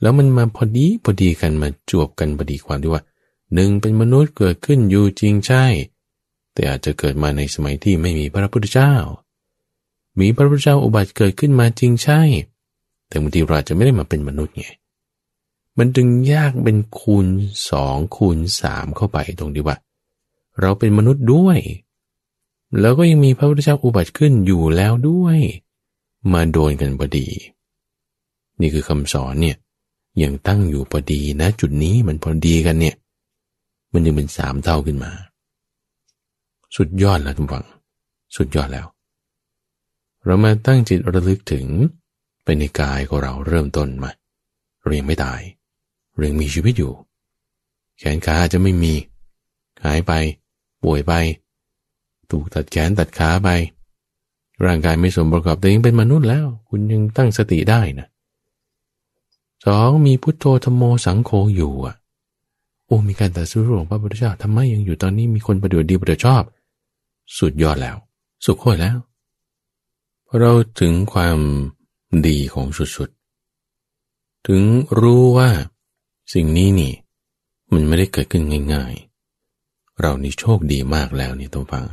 [0.00, 3.02] แล้วมันมาพอดีพอดีกันมาจวบกันพอดีความที่ว่า
[3.54, 5.64] หนึ่งเป็นมนุษย์เกิดขึ้นอยู่จริงใช่
[6.52, 8.94] แต่อาจจะเกิดมาในสมัยที่ไม่มีพระพุทธเจ้า
[10.20, 12.20] มีพระพุทธเจ้าอุบัติเกิดขึ้นมาจริงใช่
[13.08, 14.66] แต่บางทีเราจะไม่ได้มาเป็นมนุษย์ไง
[15.78, 17.26] มันจึงยากเป็นคูณ
[17.70, 19.76] สองคูณสามเข้าไปตรงที่ว่า
[20.60, 21.58] เราเป็นมนุษย์ด้วย
[22.80, 25.38] แล้วก็ยังมีพระพุทธเจ้าอุบัติขึ้นอยู่แล้วด้วย
[26.32, 27.26] มาโดนกันพอดี
[28.60, 29.56] นี่คือคำสอนเนี่ย
[30.22, 32.96] ยังตั้งอยู่พอดีนะ จุดนี้มันพอดีกันเนี่ย
[33.92, 35.12] มันยังเป็นสามเท่าขึ้นมา
[36.76, 37.64] สุดยอดแล้วทุกฝัง
[38.36, 38.86] สุดยอดแล้ว
[40.24, 41.66] เรามาตั้งจิตระลึกถึง
[42.44, 44.10] ไปในกายของเราเริ่มต้นมา
[44.84, 45.40] เรียงไม่ตาย
[46.16, 46.92] เรียงมีชีวิตอยู่
[47.98, 48.94] แขนขาจะไม่มี
[49.84, 50.12] หายไป
[50.82, 51.12] ป่วยไป
[52.30, 53.48] ถูกตัดแขนตัดขาไป
[54.64, 58.06] ร่างกายไม่สมประกอบแต่ยังเป็นมนุษย์แล้ว คุณยังตั้งสติได้นะ
[59.66, 61.94] สองมีพุทโธธรรมโมสังโฆอยู่อะ
[62.84, 66.42] โอ้มีการตัดสู้ของพระพุทธเจ้าทำไมยังอยู่ตอนนี้มีคนประโยชน์ดีประโยชน์ชอบ
[67.38, 67.96] สุดยอดแล้ว
[68.44, 68.96] สุขโคตรแล้ว
[70.26, 71.38] พอเราถึงความ
[72.26, 74.62] ดีของสุดๆ ถึง
[75.00, 75.50] รู้ว่า
[76.32, 76.94] สิ่งนี้นี่
[77.72, 81.84] มันไม่ได้เกิดขึ้นง่ายๆ เรานี่โชคดีมากแล้วนี่ตัวฟัง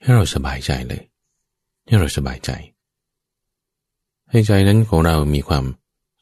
[0.00, 1.02] ให้เราสบายใจเลย
[1.86, 2.50] ให้เราสบายใจ
[4.30, 5.64] ให้ใจนั้นของเรามีความ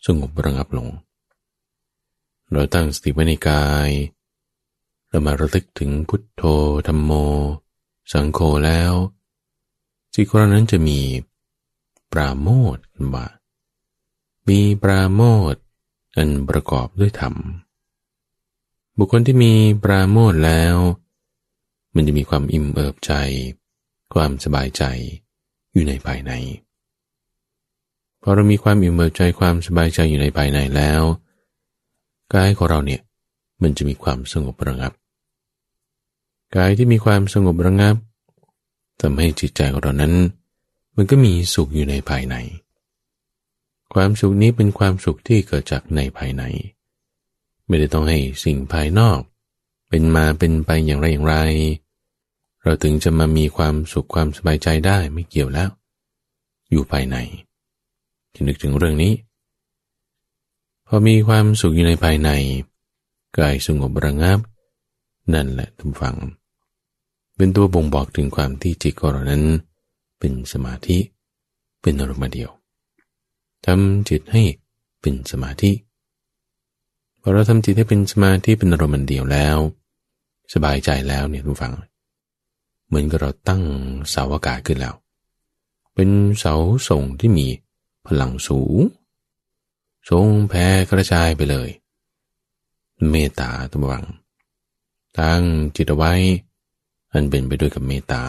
[0.06, 0.88] สงบระงับลง
[2.52, 3.90] เราตั้งสติไว้ในกาย
[5.08, 6.42] เรามาระลึกถึงพุทโธ
[6.86, 7.12] ธรรมโม
[8.12, 8.92] สังโฆแล้ว
[10.14, 11.00] จิตของเรานั้นจะมี
[12.12, 12.78] ปราโมท
[13.14, 13.26] ว่า
[14.48, 15.54] มีปราโมท
[16.16, 17.34] อันประกอบด้วยธรรม
[18.98, 20.74] บุคคลที่มีปราโมทแล้ว
[21.94, 23.12] มันจะมีความอิ่มเอิบใจ
[24.14, 24.82] ความสบายใจ
[25.72, 26.32] อยู่ในภายใน
[28.22, 31.02] พอเรามีความอิ่มเอิบใจความสบายใจอยู่ในภายในแล้ว
[32.34, 33.00] กายของเราเนี่ย
[33.62, 34.92] มันจะมีความสงบระงับ
[36.56, 37.96] กายที่มีความสงบระงับ
[39.00, 40.14] ทำให้จิตใจของเรานั้น
[40.96, 42.36] มันก็มีสุขอยู่ในภายใน
[43.94, 46.42] ความสุขนี้เป็นความสุขที่เกิดจากในภายใน
[47.66, 49.20] ไม่ได้ต้องให้สิ่งภายนอก
[49.88, 51.36] เป็นมาเป็นไปอย่างไรอย่างไร
[52.62, 55.70] เราถึงจะมามีความสุขความสบายใจได้ไม่เกี่ยวแล้ว
[56.70, 57.16] อยู่ภายใน
[58.34, 59.12] จะนึกถึงเรื่องนี้
[60.86, 62.30] พอมีความสุขอยู่ในภายใน
[63.38, 64.38] กายสงบระงับ
[65.34, 66.16] นั่นแหละทุกฝัง
[67.36, 69.44] เป็นตัวบ่งบอกถึงความที่จิตของเรานั้น
[70.18, 70.98] เป็นสมาธิ
[71.82, 72.50] เป็นอารมณ์เดียว
[73.66, 74.42] ทำจิตให้
[75.00, 75.72] เป็นสมาธิ
[77.20, 79.58] พอเราทำจิตให้เป็นสมาธิเป็นอารมณ์เดียวแล้ว
[80.54, 81.74] สบายใจแล้วเนี่ยทุกฝัง
[82.86, 83.62] เหมือนกับเราตั้ง
[84.10, 84.94] เสาอากาศขึ้นแล้ว
[85.94, 86.54] เป็นเสา
[86.88, 87.46] ส่งที่มี
[88.06, 88.78] พลังสูง
[90.10, 91.68] ทรงแผ่กระจายไปเลย
[93.10, 94.04] เมตตาตุวัง
[95.18, 95.42] ตั้ง
[95.76, 96.12] จิตเอาไว้
[97.12, 98.22] อันเป็นไปด้วยกับเมตตา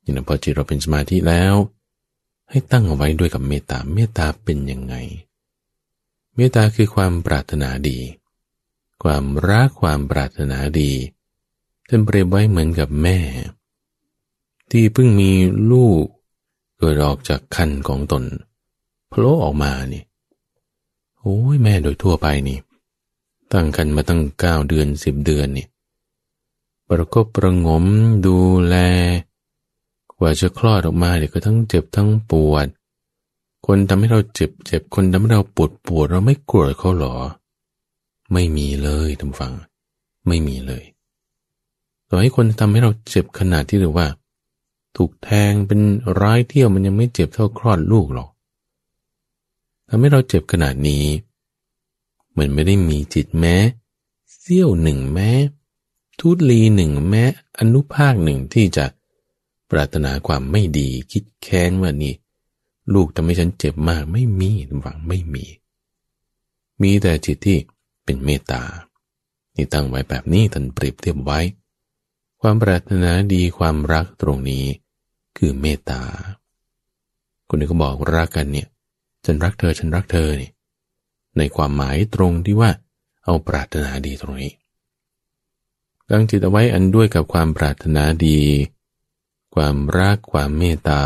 [0.00, 1.54] อย่างนั้นพอจิตเราเป็นสมาธิแล้ว
[2.50, 4.94] ให้ตั้งเอาไว้ด้วยกับเมตตา เมตตาเป็นยังไง
[6.34, 7.98] เมตตาคือความปรารถนาดี
[9.02, 10.92] ความรักความปรารถนาดี
[11.88, 13.18] ท่านเปรียบไว้เหมือนกับแม่
[14.70, 15.32] ที่เพิ่งมี
[15.72, 16.04] ลูก
[16.78, 18.24] เกิดออกจากคันของตน
[19.08, 20.02] โผล่ออกมานี่
[21.20, 22.58] โอ้ยแม่โดยทั่วไปนี่
[23.52, 25.66] ตั้งคันมาตั้งเก้าเดือนสิบเดือนนี่
[26.88, 27.84] ประกบประงม
[28.26, 28.74] ดูแล
[30.18, 32.66] กว่าจะคลอดออกมาเดี๋ยวก็ทั้งเจ็บทั้งปวด
[33.66, 37.14] คนทำให้เราเจ็บเจ็บคนทำให้เราปวดปวดเราไม่กลัวเขาหรอ
[38.32, 39.52] ไม่มีเลยท่านฟัง
[40.26, 40.84] ไม่มีเลย
[42.08, 44.08] ต่อให้คนทำให้เราเจ็บขนาดที่เรียกว่า
[44.96, 45.80] ถูกแทงเป็น
[46.20, 48.30] ร้ายเที่ยวมันยังไม่เจ็บเท่าคลอดลูกหรอก
[49.88, 51.04] ทำให้เราเจ็บขนาดนี้
[52.36, 53.56] มันไม่ได้มีจิตแม้
[54.38, 55.30] เสี้ยวหนึ่งแม้
[56.18, 57.24] ทุลีหนึ่งแม้
[57.58, 58.84] อนุภาคหนึ่งที่จะ
[59.70, 62.14] ปรารถนาความไม่ดีคิดแค้นว่านี่
[62.94, 64.50] ลูกทำให้ฉันเจ็บมากไม่มี
[64.80, 65.44] หวังไม่มี
[66.82, 67.58] มีแต่จิตที่
[68.04, 68.62] เป็นเมตตา
[69.56, 71.40] นี่ตั้งไว้แบบนี้ท่านเปรียบเทียบไว้
[72.40, 74.64] ความปรารถนาดีความรักตรงนี้
[75.36, 76.02] คือเมตตา
[77.48, 78.68] คนนี้ก็บอกรักกันเนี่ย
[79.24, 80.52] ฉันรักเธอฉันรักเธอเนี่ย
[81.38, 82.70] ในความหมายตรงที่ว่า
[83.24, 84.52] เอาปรารถนาดีตรงนี้
[86.10, 88.38] ตั้งจิตเอาไว้อันด้วยกับความปรารถนาดี
[89.56, 91.02] ความรักความเมตตา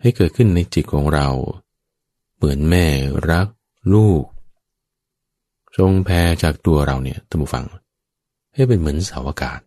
[0.00, 1.28] ให้เกิดขึ้นในจิตของเรา
[2.34, 2.86] เหมือนแม่
[3.30, 3.46] รัก
[3.94, 4.24] ลูก
[5.76, 7.64] ทรงแพ่จากตัวเราเนี่ยท่านผู้ฟัง
[8.54, 9.60] ให้เป็นเหมือนเสาอากาศ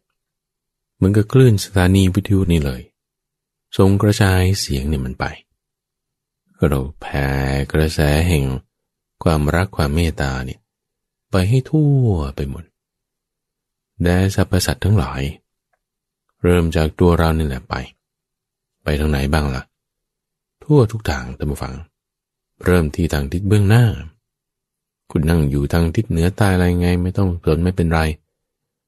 [0.95, 2.81] เหมือนกับคลื่นสถานีวิทยุนี่เลย
[3.77, 5.25] ทรงกระจายเสียงเนี่ยมันไป
[6.67, 7.27] เราแผ่
[7.71, 8.45] กระแสแห่ง
[9.23, 10.59] ความรักความเมตตาเนี่ย
[11.31, 12.63] ไปให้ทั่วไปหมด
[14.03, 15.21] แด่สรรพสัตว์ทั้งหลาย
[16.47, 17.73] เริ่มจากตัวเรานี่แหละไป
[18.84, 19.63] ไปทางไหนบ้างละ่ะ
[20.63, 21.73] ทั่วทุกทางตามฟัง
[22.65, 23.86] เริ่มที่ทางทิศเบื้องหน้า
[25.12, 28.01] คุณนั่งอยู่ทางทิศเหนือใต้อะไรไง ไม่ต้องสนไม่เป็นไร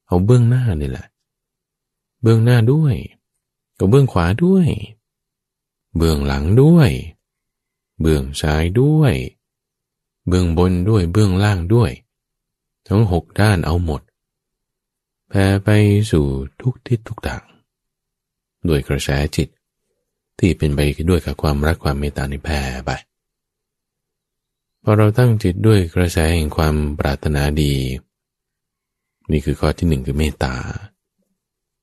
[0.08, 1.06] เอาเบื้องหน้านี่แหละ
[2.22, 2.96] เบื้องหน้าด้วย
[3.78, 4.68] กับเบื้องขวาด้วย
[5.96, 6.90] เบื้องหลังด้วย
[8.02, 9.14] เบื้องซ้ายด้วย
[10.28, 11.92] เบื้องบนด้วยเบื้องล่างด้วย
[12.88, 14.02] ทั้งหกด้านเอาหมด
[15.30, 15.70] แผ่ไป
[16.12, 16.26] สู่
[16.62, 17.44] ทุกทิศทุกทาง
[18.68, 19.50] ด้วยกระแสจิต
[20.40, 22.92] ที่เป็นไปด้วยกับความรักความเมตตาในแผ่ไป
[24.84, 27.74] พอเราตั้งจิตด้วยกระแสแห่งความปรารถนาดี
[29.32, 30.56] นี่คือข้อที่หนึ่งคือเมตตา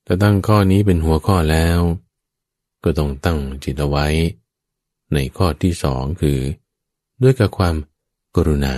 [0.06, 1.78] ถ้าตั้งข้อนี้เป็นหัวข้อแล้ว
[2.84, 4.06] ก็ต้องตั้งจิตเอาไว้
[5.14, 6.38] ในข้อที่สองคือ
[7.22, 7.74] ด้วยกับความ
[8.36, 8.76] กรุณา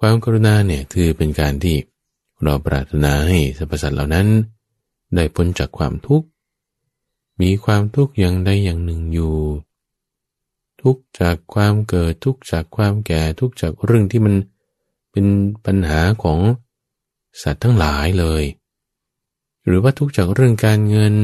[0.00, 1.76] ความกรุณาเนี่ยคือเป็นการที่
[2.42, 4.28] เราปรารถนาให้สรรพสัตว์เหล่านั้น
[5.14, 6.26] ได้พ้นจากความทุกข์
[7.40, 9.36] มีความทุกข์อย่างใดอย่างหนึ่งอยู่
[10.82, 14.34] ทุกจากความเกิดทุกจากความแก่ทุกจากเรื่องที่มัน
[15.12, 15.26] เป็น
[15.66, 16.40] ปัญหาของ
[17.42, 18.44] สัตว์ทั้งหลายเลย
[19.66, 21.14] หรือว่าทุกจากเรื่องการเงิน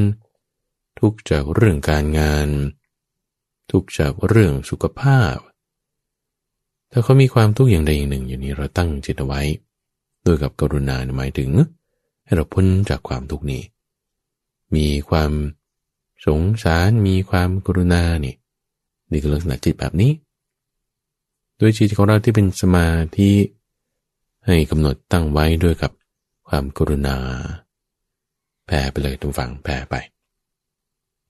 [0.99, 2.49] ทุกจากเรื่องการงาน
[3.71, 5.35] ทุกจากเรื่องสุขภาพ
[6.91, 9.41] ถ้าเขามีความทุกข์อย่างใดอย่างหนึ่ง อยู่นี้เราตั้งจิตไว้
[10.23, 11.51] โดยกับกรุณาหมายถึง
[12.23, 13.63] ให้เราพ้นจากความทุกข์นี้
[14.75, 15.31] มีความ
[16.25, 18.35] สงสารมีความกรุณานี่
[19.11, 20.11] นี่คือลักษณะจิตแบบนี้
[21.57, 23.31] โดยจิตของเราที่เป็นสมาธิ
[24.45, 25.91] ให้กำหนดตั้งไว้ด้วยกับ
[26.47, 27.17] ความกรุณา
[28.65, 29.95] แผ่ไปเลยทุกฝั่งแผ่ไป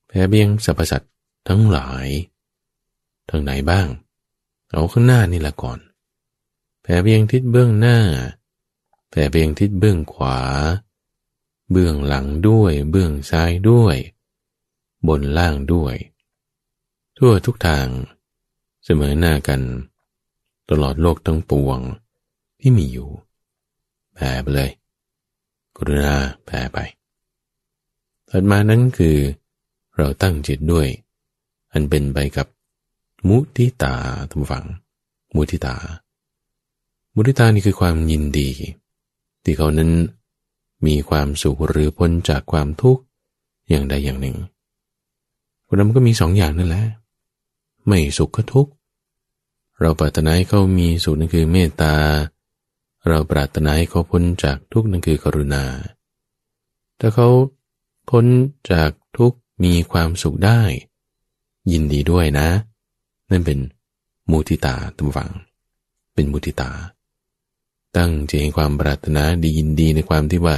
[0.08, 1.14] แผ่เบียงสรรพสัตว์
[1.48, 2.08] ทั้งหลาย
[3.30, 3.88] ทางไหนบ้าง
[4.72, 5.80] เอาข้างหน้านี่ละก่อน
[6.82, 7.98] แผ่เบียงทิศเบื้องหน้า
[9.16, 10.40] แผ่เบียงทิศเบื้องขวา
[11.72, 13.98] เบื้องหลังด้วย เบื้องซ้ายด้วย
[15.08, 15.96] บนล่างด้วย
[17.18, 17.88] ทั่วทุกทาง
[18.84, 19.62] เสมอหน้ากัน
[20.70, 21.80] ตลอดโลกทั้งปวง
[22.60, 23.10] ที่มีอยู่
[24.14, 24.72] แผ่ไปเลย
[25.76, 26.78] กรุณาแผ่ไป
[28.30, 29.18] ถัดมานั้นคือ
[29.98, 30.88] เราตั้งจิตด้วย
[31.72, 32.48] อันเป็นไปกับ
[33.28, 33.96] มุทิตา
[34.30, 34.66] ทุกฝัง
[35.36, 35.76] มุทิตา
[37.14, 38.50] มุทิตานี่คือความยินดี
[39.44, 39.92] ที่เขานั้น
[40.88, 43.02] มีความสุขหรือพ้นจากความทุกข์
[43.70, 44.38] อย่างใดอย่างหนึ่ง
[45.68, 46.86] คนนั้นก็มีสองอย่างนั่นแหละ
[47.88, 48.72] ไม่สุขก็ทุกข์
[49.82, 51.94] เราปรารถนาให้เขามีสุขนั่นคือเมตตา
[53.08, 55.64] เราปรารถนาให้เขาพ้นจากทุกข์นั่นคือกรุณา
[57.00, 57.30] ถ้าเขา
[58.10, 58.26] พ้น
[58.72, 60.62] จากทุกข์มีความสุขได้
[61.72, 62.48] ยินดีด้วยนะ
[63.32, 63.60] นั่นเป็น
[64.32, 65.32] มุทิตาตำฝัง
[66.14, 66.70] เป็นมุทิตา
[67.98, 70.56] ตั้งใจให้ความปรารถนาดียินดีในความที่ว่า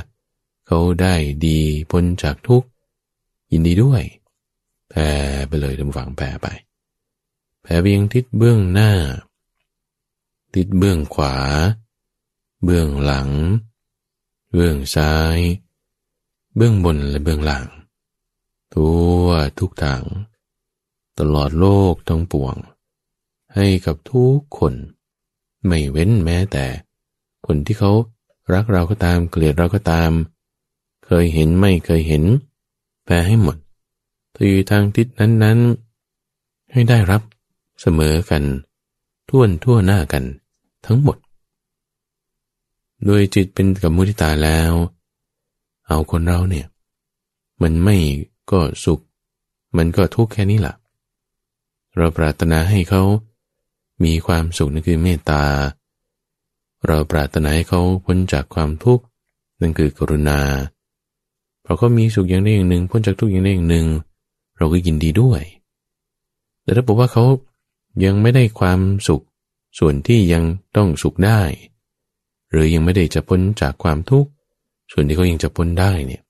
[0.68, 1.60] เขาได้ดี
[1.92, 2.68] พ้นจากทุกข์
[3.52, 4.04] ยินดีด้วย
[4.90, 5.10] แผ่
[5.48, 6.48] ไปเลยตำฝังแผ่ไป
[7.62, 8.92] แผ่เบียงทิศเบื้องหน้า
[10.54, 11.36] ทิศเบื้องขวา
[12.64, 13.30] เบื้องหลัง
[14.54, 15.40] เบื้องซ้าย
[16.56, 17.68] เบื้องบนและเบื้องหล่าง
[18.74, 19.28] ทั่ว
[19.60, 20.04] ทุกทาง
[21.20, 22.56] ตลอดโลกทั้งปวง
[23.56, 24.74] ให้กับทุกคน
[25.66, 26.66] ไม่เว้นแม้แต่
[27.46, 27.92] คนที่เขา
[28.54, 30.12] รักเราก็ตามเกลียดเราก็ตาม
[31.06, 32.24] เคยเห็นไม่เคยเห็น
[33.04, 33.56] แปลให้หมด
[34.34, 37.22] ถ้าอยู่ทางทิศนั้นๆ ให้ได้รับ
[37.82, 38.44] เสมอกัน
[39.30, 40.24] ท่วนทั่วหน้ากัน
[40.86, 41.18] ทั้งหมด
[43.06, 44.74] โดยจิตเป็นกับมุทิตาแล้ว
[45.88, 46.68] เอาคนเราเนี่ย
[47.62, 47.98] มันไม่
[48.52, 49.00] ก็สุข
[49.78, 50.76] มันก็ทุกข์แค่นี้แหละ
[51.96, 53.04] เราปรารถนาให้เขา
[54.04, 55.42] มีความสุขนั่นคือเมตตา
[56.88, 59.04] เราปรารถนาให้เขาพ้นจากความทุกข์
[59.62, 60.40] นั่นคือกรุณา
[61.62, 63.88] เพราะเขามีสุขอย่างใดอย่างหนึ่ง พ้นจากทุกข์อย่างใดอย่างหนึ่ง
[64.58, 65.42] เราก็ยินดีด้วย
[66.64, 67.26] แต่ถ้าบอกว่าเขา
[68.06, 69.24] ยังไม่ได้ความสุข
[69.80, 70.44] ส่วนที่ยัง
[70.76, 71.42] ต้องสุขได้
[72.52, 74.30] หรือยังไม่ได้จะพ้นจากความทุกข์
[74.92, 76.22] ส่วนที่เขายังจะพ้นได้เนี่ย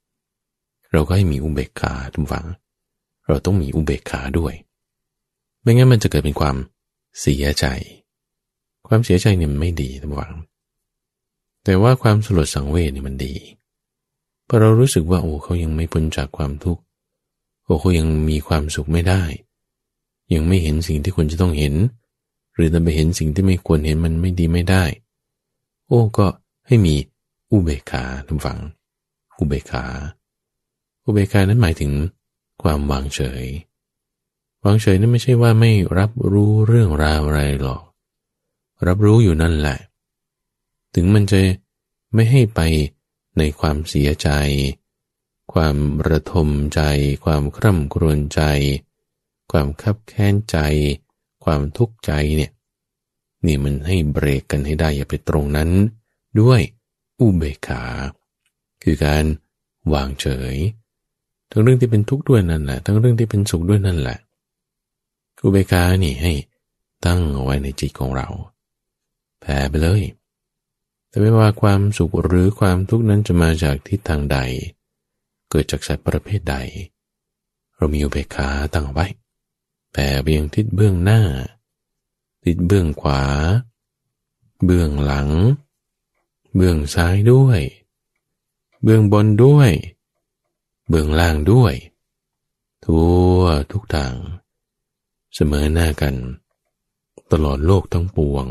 [0.91, 2.45] เราก็ให้มีอุเบกขาทุกฝัง
[3.27, 4.53] เราต้องมีอุเบกขาด้วย
[5.61, 6.55] ไม่งั้นมันจะเกิดเป็นความ
[7.19, 7.65] เสียใจ
[8.87, 10.33] ความเสียใจเนี่ยมันไม่ดีทุกฝัง
[11.63, 13.35] แต่ว่าความสลดสังเวชเนี่ยมันดี
[14.47, 16.81] พอเรารู้สึกว่าโอ้เขายังไม่พ้นจากความทุกข์
[17.63, 19.23] โอ้เขายังมีความสุขไม่ได้
[20.33, 21.73] ยังไม่เห็นสิ่งที่ควรจะต้องเห็น
[22.55, 24.83] หรือจะไปเห็นสิ่งที่ไม่ควรเห็นมันไม่ดีไม่ได้
[25.87, 26.27] โอ้ก็
[26.67, 26.95] ให้มี
[27.51, 28.59] อุเบกขาทุกฝัง
[29.37, 29.85] อุเบกขา
[31.03, 31.91] อุเบกขานั้นหมายถึง
[32.61, 33.45] ความวางเฉย
[34.63, 37.81] วางเฉยนั้นไม่ใช่ว่าไม่รับรู้เรื่องราวอะไรหรอก
[38.87, 39.77] รับรู้อยู่นั่นแหละ
[40.95, 41.39] ถึงมันจะ
[42.13, 42.61] ไม่ให้ไป
[43.37, 44.29] ในความเสียใจ
[45.53, 45.77] ความ
[46.09, 46.81] ระทมใจ
[47.25, 48.41] ความคร่ำครวญใจ
[49.51, 50.57] ความคับแค้นใจ
[51.43, 52.51] ความทุกข์ใจเนี่ย
[53.45, 55.69] นี่มันให้เบรกกันให้ได้อย่าไปตรงนั้น
[56.39, 56.61] ด้วย
[57.19, 57.83] อุเบกขา
[58.83, 59.23] คือการ
[59.93, 60.55] วางเฉย
[61.51, 64.17] ทั้งเรื่องที่เป็นทุกข์ด้วยนั่นแหละ ทั้งเรื่องที่เป็นสุขด้วยนั่นแหละ
[65.43, 66.33] อุเบกขานี่ให้
[67.05, 68.27] ตั้งเอาไว้ในจิตของเรา
[69.47, 70.01] แผ่ไปเลย
[71.09, 74.37] แต่ไม่ว่าความสุขหรือความทุกข์นั้นจะมาจากทิศทางใด
[75.49, 76.55] เกิดจากสัตว์ประเภทใด
[77.75, 79.05] เรามีอุเบกขาตั้งไว้
[79.91, 81.21] แผ่เบียงทิศเบื้องหน้า
[82.43, 83.21] ติดเบื้องขวา
[84.65, 85.29] เบื้องหลัง
[86.55, 87.59] เบื้องซ้ายด้วย
[88.83, 89.71] เบื้องบนด้วย
[90.87, 91.73] เบื้องล่างด้วย
[92.85, 93.05] ทั่
[93.37, 93.39] ว
[93.71, 94.15] ทุกทาง
[95.35, 96.15] เสมอหน้ากัน
[97.31, 98.45] ตลอดโลกทั้งปวง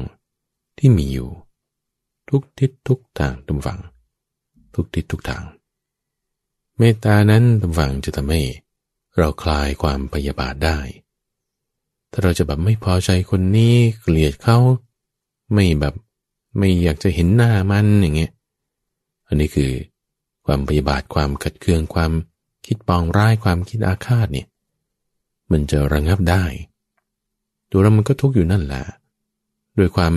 [0.87, 1.31] ที่มีอยู่
[2.31, 3.81] ทุกทิศทุกทางทุกฝัง
[4.75, 5.44] ทุกทิศทุกทาง
[6.79, 8.42] เมตตานั้นทุกฝังจะทำให้
[9.18, 10.79] เราคลายความพยาบาทได้
[12.11, 14.59] ถ้าเราจะแบบไม่พอใจคนนี้เกลียดเขา
[15.53, 15.94] ไม่แบบ
[16.59, 18.33] ไม่อยากจะเห็นหน้ามันอย่างเงี้ย
[19.27, 19.70] อันนี้คือ
[20.47, 22.12] ความพยาบาทความขัดเคืองความ
[22.66, 24.47] คิดปองร้ายความคิดอาฆาตเนี่ย
[25.51, 26.44] มันจะระงับได้
[27.70, 28.83] ตัวเรามันก็ทุกข์อยู่นั่นแหละ
[29.81, 30.14] ด้วยความ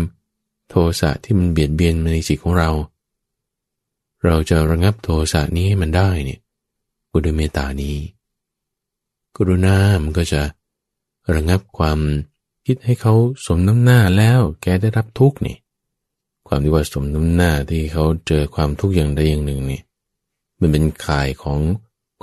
[0.69, 2.69] โทสะที่มันเบียดเบียนในจิตของเรา
[4.25, 6.39] เราจะระงับโทสะนี้ให้มันได้เนี่ย
[7.09, 7.97] ก็ด้วยเมตตานี้
[9.35, 10.41] กรุณามันก็จะ
[11.35, 11.99] ระงับความ
[12.65, 13.13] คิดให้เขา
[13.45, 15.57] สมน้ำหน้าแล้วแกได้รับทุกข์นี่
[16.47, 19.81] ความที่ว่าสมน้ำหน้าที่เขาเจอความทุกข์อย่างใดอย่างหนึ่งนี่
[20.59, 21.59] มันเป็นข่ายของ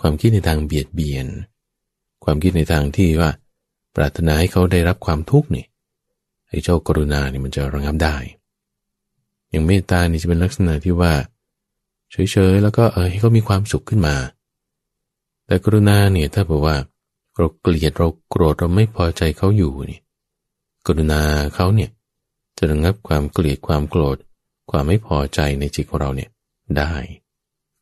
[0.01, 1.27] ความคิดในทางเบียดเบียน
[2.25, 3.31] ความคิดในทางที่ว่า
[3.97, 5.65] ปรารถนาให้เขาได้รับความทุกข์นี่
[6.55, 8.17] อ้เจ้ากรุณานี่มันจะระงับได้
[9.51, 11.13] อย่างเมตตานี่จะเป็นลักษณะที่ว่า
[12.11, 14.17] เฉยๆแล้วก็เออให้เขามีความสุขขึ้นมา
[15.47, 16.77] แต่กรุณาเนี่ยถ้าบอกว่า
[17.37, 20.01] เราเกลียดเราโกรธเราไม่พอใจเขาอยู่นี่
[20.87, 21.23] กรุณา
[21.55, 21.91] เขาเนี่ย
[22.59, 24.17] จะระงับความเกลียดความโกรธ
[24.71, 26.31] ความไม่พอใจในจิตของเราเนี่ย
[26.79, 26.95] ได้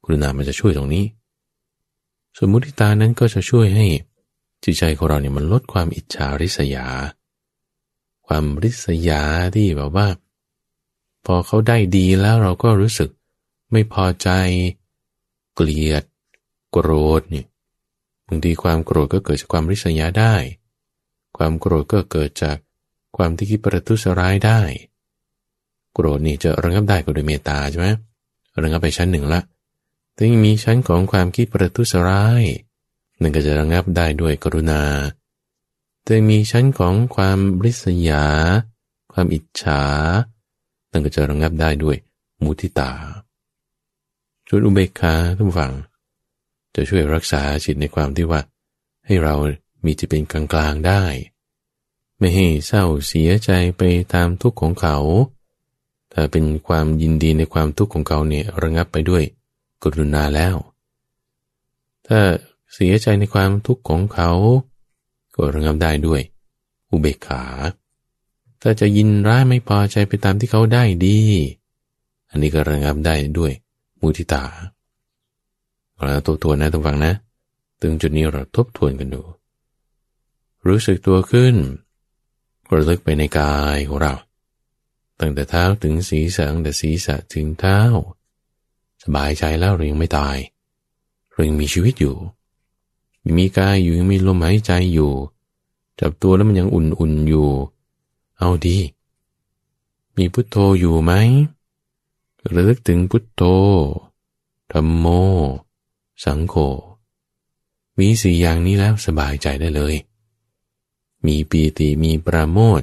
[0.04, 1.04] กรุณามันจะช่วยตรงนี้
[2.38, 3.87] สมมุติตานั้นก็จะช่วยให้
[4.64, 6.87] จิตใจของเราเนี่ยมันลดความอิจฉาริษยา
[8.26, 9.22] ความริษยา
[9.54, 10.08] ที่แบบว่า
[11.26, 13.11] พอเขาได้ดีแล้วเราก็รู้สึก
[13.72, 14.28] ไม่พอใจ
[15.54, 16.04] เกลียด
[16.70, 16.88] โกร
[17.20, 17.46] ธเนี่ย
[18.28, 20.35] บางทีความโกรธก็เกิดจากความริษยาได้
[21.37, 22.56] ความโกรธก็เกิดจาก
[23.16, 24.61] ความที่คิดประทุษร้ายได้
[25.94, 27.88] โกรธนี่จะระงับได้ก็โดยเมตตาใช่ไหม
[28.62, 29.40] ระงับไปชั้นหนึ่งละ
[30.14, 32.42] แต่ยังมีชั้นของความคิดประทุษร้าย
[33.20, 34.82] นั่นก็จะระงับได้ด้วยกรุณา
[36.04, 38.24] แต่มีชั้นของความริษยา
[39.12, 39.82] ความอิจฉา
[40.90, 41.96] นั่นก็จะระงับได้ด้วย
[42.42, 42.90] มุทิตา
[44.48, 45.72] ส่วนอุเบกขาทุกฝั่ง
[46.74, 48.40] จะช่วยรักษาจิตในความที่ว่า
[49.06, 49.34] ให้เรา
[49.84, 51.02] มีจิตเป็นกลางๆได้
[52.18, 53.82] ไม่ให้เศร้าเสียใจไป
[54.14, 54.96] ตามทุกข์ของเขา
[56.12, 59.24] ถ้าเป็นความยินดีในความทุกข์ของเขาเนี่ยระงับไปด้วย
[59.82, 60.54] กรุณาแล้ว
[62.06, 62.20] ถ้า
[62.74, 64.30] เสียใจในความทุกข์ของเขา
[65.34, 66.20] ก็ระงับได้ด้วย
[66.90, 67.42] อุเบกขา
[68.62, 71.18] ถ้าจะยินร้ายไม่พอใจไปตามที่เขาได้ดี
[72.30, 73.52] อันนี้ก็ระงับได้ด้วย
[74.00, 74.44] มุทิตา
[76.00, 77.12] เราตัวตัวนะทุกฝังนะ
[77.82, 79.22] ถึงจุดนี้เราทบทวนกันดู
[80.66, 81.54] รู้สึกตัวขึ้น
[82.74, 84.14] ระลึกไปในกายของเรา
[85.20, 87.80] ตั้งแต่เท้าถึงศีรษะตั้งแต่ศีรษะถึงเท้า
[89.02, 90.36] สบายใจแล้วเรายังไม่ตาย
[91.32, 92.16] เรายังมีชีวิตอยู่
[93.24, 95.12] ยังมีกายอยู่ยังมีลมหายใจอยู่
[96.00, 97.48] จับตัวแล้วมันยังอุ่นๆอยู่
[98.38, 98.78] เอาดี
[100.16, 101.12] มีพุทโธอยู่ไหม
[102.54, 103.42] ระลึกถึงพุทโธ
[104.72, 105.06] ธรรมโม
[106.24, 106.54] สังโฆ
[107.98, 109.94] มีสี่อย่างนี้แล้วสบายใจได้เลย
[111.26, 112.82] มีปีติมีปราโมท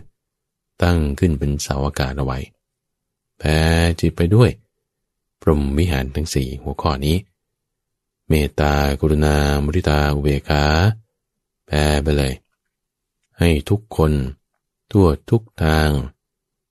[0.83, 2.39] ตั้งขึ้นเป็นเสาอากาศเอาไว้
[3.37, 3.57] แผ่
[3.99, 4.49] จิตไปด้วย
[5.41, 7.17] พรหมวิหารทั้งสี่หัวข้อนี้
[8.29, 10.63] เมตตากรุณา มุทิตา อุเบกขา
[11.65, 12.33] แผ่ไปเลย
[13.39, 14.13] ให้ทุกคน
[14.91, 15.89] ทั่วทุกทาง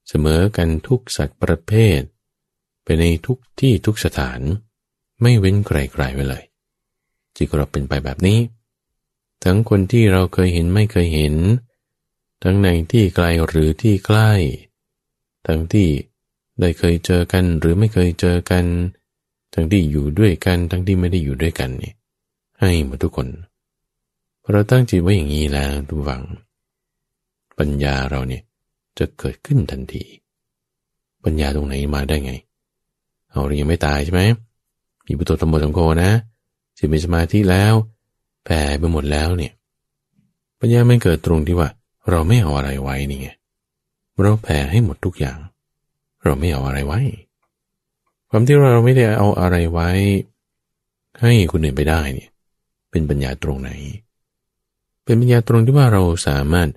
[0.07, 1.99] เสมอกันทุกสัตว์ประเภท
[2.83, 4.39] ไปในทุกที่ทุกสถาน
[5.21, 6.43] ไม่เว้นใครๆไว้เลย
[7.35, 8.39] จิตเราเป็นไปแบบนี้
[9.43, 11.35] ทั้งคนที่เราเคยเห็นไม่เคยเห็น
[12.43, 14.31] ทั้งในที่ไกลหรือที่ใกล้
[15.47, 15.89] ทั้งที่
[16.59, 18.65] ได้เคยเจอกันหรือไม่เคยเจอกัน
[19.53, 21.93] ทั้งที่อยู่ด้วยกันทั้งที่ไม่ได้อยู่ด้วยกันนี่
[22.59, 23.27] ให้หมดทุกคน
[24.51, 26.23] เราตั้งจิตไว้อย่างนี้แล้วทุกฝัง
[27.59, 28.43] ปัญญาเราเนี่ย
[28.97, 30.03] จะเกิดขึ้นทันที
[31.23, 32.33] ปัญญาตรงไหนมาได้ไง
[33.29, 34.21] เอาเรายังไม่ตายใช่ไหม
[35.05, 36.11] มีปุตโตธรรมโมสังโฆนะ
[36.77, 37.73] จิตมีสมาธิแล้ว
[38.45, 39.53] แผ่ไปหมดแล้วเนี่ย
[40.59, 41.69] ปัญญาไม่เกิดตรงที่ว่า
[42.09, 43.29] เราไม่เอาอะไรไว้นี่ไง
[44.21, 45.37] เราแผ่ให้หมดทุกอย่าง
[46.23, 46.99] เราไม่เอาอะไรไว้
[48.29, 49.89] ความที่เราไม่ได้เอาอะไรไว้
[51.21, 52.29] ให้คนอื่นไปได้เนี่ย
[52.91, 53.71] เป็นปัญญาตรงไหน
[55.03, 56.69] เป็นปัญญาตรงที่ว่าเราสามารถ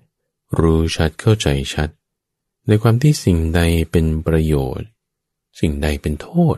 [0.61, 1.89] รู้ชัดเข้าใจชัด
[2.67, 4.89] ในความที่สิ่งใดเป็นประโยชน์
[5.61, 6.57] สิ่งใดเป็นโทษ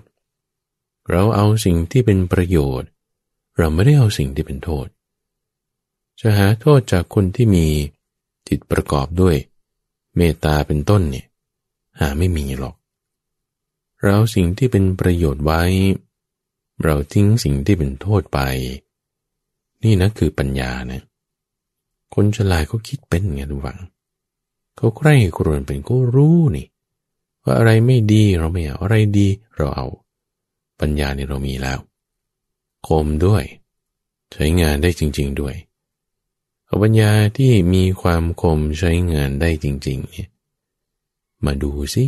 [1.10, 2.88] เราเอาสิ่งที่เป็นประโยชน์
[3.58, 4.86] เราไม่ได้เอาสิ่งที่เป็นโทษ
[6.20, 7.66] จะหาโทษจากคนที่มี
[8.48, 9.36] จิตประกอบด้วย
[10.16, 11.26] เมตตาเป็นต้นเนี่ย
[11.98, 12.74] หาไม่มีหรอก
[14.04, 15.62] เราสิ่งที่เป็นประโยชน์ไว้
[16.82, 18.38] เราทิ้งสิ่งที่เป็นโทษไป
[19.82, 21.02] นี่นะคือปัญญานะ
[22.14, 23.78] คนฉลาดเขาคิดเป็นไงทุกฝัง
[24.76, 26.66] เขาใคร่ครวญเป็นก็รู้นี่
[27.42, 29.86] ว่าอะไรไม่ดีเราไม่เอาอะไรดีเราเอา
[30.80, 31.78] ปัญญาเนี่ยเรามีแล้ว
[32.86, 33.44] คมด้วย
[34.32, 35.54] ใช้งานได้จริง ๆด้วย
[36.66, 40.28] เอาปัญญาที่มีความคมใช้งานได้จริง ๆ เนี่ย
[41.44, 42.04] มาดูสิ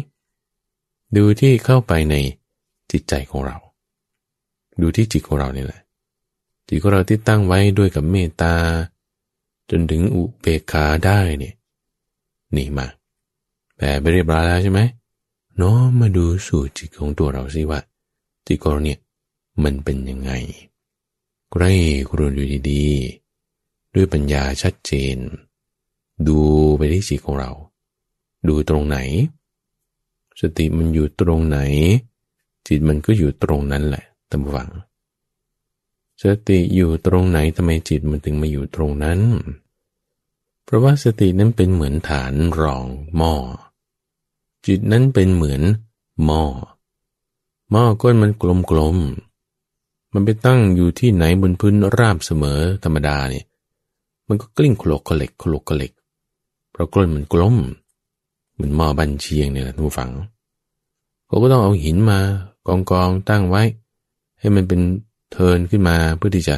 [1.17, 2.15] ดูที่เข้าไปใน
[2.93, 3.57] จิตใจของเรา
[4.81, 5.81] ดูที่จิตของเรานี่แหละ
[6.69, 8.55] จิตของเราที่ตั้งไว้ด้วยกับเมตตา
[9.71, 11.55] จนถึงอุเบกขาได้เนี่ย
[12.57, 12.87] นี่มา
[13.77, 14.81] แปลไปเรียบร้อยแล้วใช่ไหม
[15.61, 17.81] น้อมมาดูสู่จิตของตัวเราสิว่า
[18.47, 18.99] จิตของเราเนี่ย
[19.65, 20.33] มันเป็นยังไง
[21.53, 21.73] ใกล้
[22.09, 25.17] ครุนอยู่ดีๆ ด้วยปัญญาชัดเจน
[26.29, 26.39] ดู
[26.77, 27.51] ไปที่จิตของเรา
[28.49, 28.99] ดูตรงไหน
[30.41, 31.59] สติมันอยู่ตรงไหน
[32.67, 34.71] จิตมันก็อยู่ตรงนั้นแหละตามฟัง
[36.23, 39.21] สติอยู่ตรงไหนทำไมจิตมันถึงมาอยู่ตรงนั้น
[40.65, 43.35] เพราะว่าสตินั้นเป็นเหมือนฐานรองหม้อ
[44.67, 45.63] จิตนั้นเป็นเหมือน
[46.25, 46.45] หม้อ
[47.71, 48.33] หม้อก้นมัน
[48.71, 53.45] กลมๆมันไปตั้งอยู่ที่ไหนบนพื้นราบเสมอธรรมดาเนี่ย
[54.29, 55.93] มันก็กลิ้งโคลกโคลกโคลกโคลก
[56.71, 57.57] เพราะก้นมันกลม
[58.57, 60.11] เหมือนหม้อบันเชียงเนี่ยแหละทุกฝัง
[61.27, 62.19] เขาก็ต้องเอาหินมา
[62.67, 63.63] กองกองตั้งไว้
[64.41, 64.81] ให้มันเป็น
[65.33, 66.57] เทินขึ้นมาเพื่อที่จะ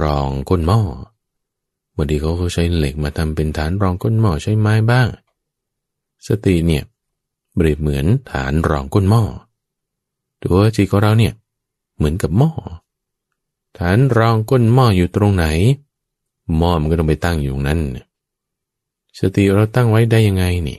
[0.00, 0.80] รองก้นหม้อ
[1.96, 5.08] บางทีเขาเขาใช้เหล็กมาทำเป็นฐานรองก้นหม้อใช้ไม้บ้าง
[6.26, 6.82] สติเนี่ย
[7.54, 9.22] เปรียบเหมือนฐานรองก้นหม้อ
[10.42, 11.34] ตัวจิตของเราเนี่ย
[11.96, 12.50] เหมือนกับหม้อ
[13.78, 15.46] ฐานรองก้นหม้ออยู่ตรงไหน
[16.56, 17.80] หม้อมันก็ต้องไปตั้งอยู่นั้น
[19.18, 20.78] สติเราตั้งไว้ได้ยังไงนี่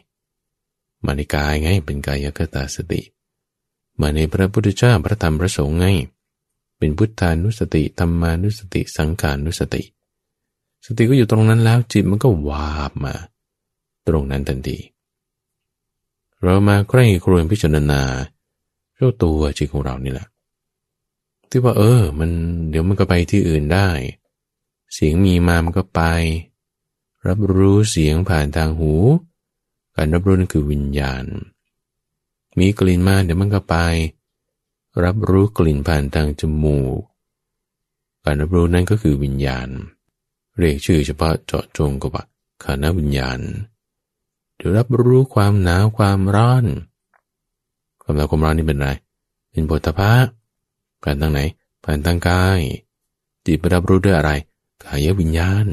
[1.05, 3.01] มาในกายไงเป็นกายคตาสติ
[4.01, 5.85] มาในพระพุทธเจ้าพระธรรมพระสงฆ์ไง
[6.77, 9.81] เป็นพุทธานุสติธรรมานุสติสังขานุสติ
[10.85, 13.13] สติก็อยู่ตรงนั้นแล้วจิตมันก็วาบมา
[14.07, 14.77] ตรงนั้นทันที
[16.41, 18.01] เรามาใกล้ครวนพิจารณา
[18.95, 20.27] เจ้าตัวจิตของเรานี่แหละ
[21.49, 22.29] ที่ว่าเออ มัน
[22.69, 23.89] เดี๋ยวมันก็ไปที่อื่นได้
[24.93, 26.01] เสียงมีมามันก็ไป
[27.27, 28.93] รับรู้เสียงผ่านทางหู
[29.95, 31.25] การรับรู้นั่นคือวิญญาณ
[32.59, 33.75] มีกลิ่นมาเดี๋ยวมันก็ไป
[35.03, 37.01] รับรู้กลิ่นผ่านทางจมูก
[38.23, 39.67] การรับรู้นั่นก็คือวิญญาณ
[40.57, 42.23] เรียกชื่อเฉพาะเจาะจงก็ว่า
[42.63, 43.39] ขานาวิญญาณ
[44.59, 46.65] จะรับรู้ความหนาวความร้อน
[48.01, 48.89] ความหนาวความร้อนนี่เป็นไร
[49.51, 50.11] เป็นบทพะ
[51.03, 51.39] ผ่านทางไหน
[51.83, 52.61] ผ่านทางกาย
[53.45, 54.31] จิตไปรับรู้ด้วยอะไร
[54.83, 55.67] กายวิญญาณ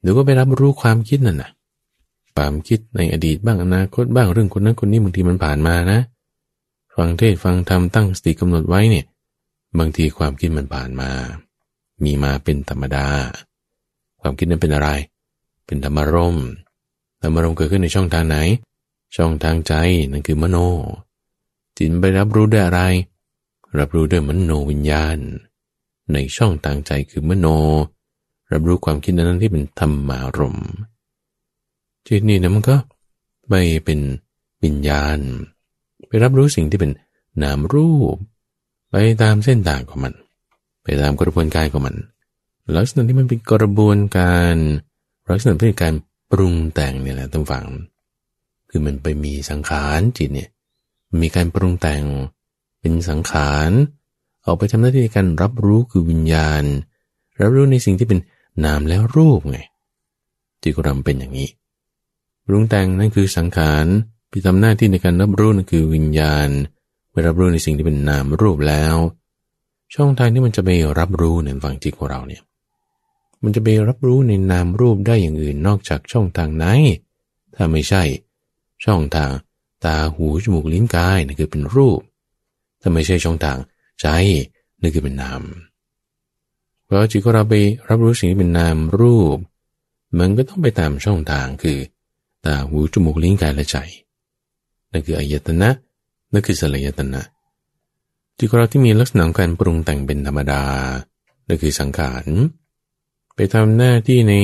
[0.00, 1.63] หรือว่าไปรับรู้ความคิดนั่นนะค
[2.38, 6.00] วามคิดในอดีตบ้างอนาคตบ้างเรื่องคนนั้นคนนี้บางทีมันผ่านมานะ
[6.96, 9.06] ฟังเทศฟังธรรมตั้งสติกำหนดไว้เนี่ย
[9.78, 11.10] บางทีความคิดมันผ่านมา
[12.04, 13.06] มีมาเป็นธรรมดา
[14.20, 14.88] ความคิดนั้นเป็นอะไร
[15.66, 16.36] เป็นธรรมารม
[17.22, 18.36] ธรรมารมเกิดขึ้นในช่องทางไหน
[19.16, 19.74] ช่องทางใจ
[20.10, 20.56] นั่นคือมโน
[21.76, 22.80] จิตไปรับรู้ได้อะไร
[23.78, 25.18] รับรู้ด้วยมโนวิญญาณ
[26.12, 27.46] ในช่องทางใจคือมโน
[28.52, 30.70] รับรู้ความคิดนั้นที่เป็นธรรมารมณ์
[32.08, 32.76] จิตนี่นะมันก็
[33.48, 34.00] ไปเป็น
[34.64, 35.18] วิญญาณ
[36.08, 36.92] ไปรับรู้สิ่งที่เป็น
[37.42, 38.16] นามรูป
[38.90, 40.12] ไปตามเส้นทางของมัน
[40.82, 41.96] ไปตามกระบวนการของมัน
[42.76, 44.56] ลักษณะที่มันเป็นกระบวนการ
[45.30, 45.94] ลักษณะเป็นการ
[46.30, 47.66] ปรุงแต่งเนี่ยแหละท่านฟัง
[48.70, 50.48] คือมันไปมีสังขารจิตเนี่ย
[51.22, 52.02] มีการปรุงแต่ง
[52.80, 53.70] เป็นสังขาร
[54.44, 56.64] ออกไปทำหน้าที่ในการรับรู้คือวิญญาณ
[57.40, 58.20] รับรู้ในสิ่งที่เป็น
[58.64, 59.58] นามแล้วรูปไง
[60.62, 61.48] จิตกรรมเป็นอย่างนี้
[62.46, 63.86] ปรุงแต่งนั่นคือสังขาร
[64.28, 66.48] ไปทำหน้าที่ในการรับรู้นั่นคือวิญญาณ
[67.10, 68.96] ไปรับรู้ในสิ่งที่เป็นนามรูปแล้ว
[69.94, 72.42] ช่องทางที่มันจะไปรับรู้ในฝั่งจิตของเราเนี่ย
[73.42, 76.66] มันจะไปรับรู้ในนามรูปได้อย่างอื่นนอกจากช่องทางไหน
[77.54, 78.02] ถ้าไม่ใช่
[78.84, 79.30] ช่องทาง
[79.84, 82.00] ตาหูจมูกลิ้นกายนั่นคือเป็นรูป
[82.80, 83.58] ถ้าไม่ใช่ช่องทาง
[84.00, 84.06] ใจ
[84.80, 85.42] นั่นคือเป็นนาม
[86.84, 87.54] เพราะจิตของเราไป
[87.88, 89.36] รับรู้สิ่งที่เป็นนามรูป
[90.18, 91.78] มันก็ต้องไปตามช่องทางคือ
[92.44, 93.76] ตาหูจมูกลิ้นกายและใจ
[94.90, 95.70] นั่นคืออายตนะ
[96.32, 97.22] นั่นคือสลายตนะ
[98.36, 100.62] จิตของเราที่มีลักษณะการปรุงแต่งเป็นธรรมดา
[101.46, 102.26] นั่นคือสังขาร
[103.34, 104.34] ไปทำหน้าที่ใน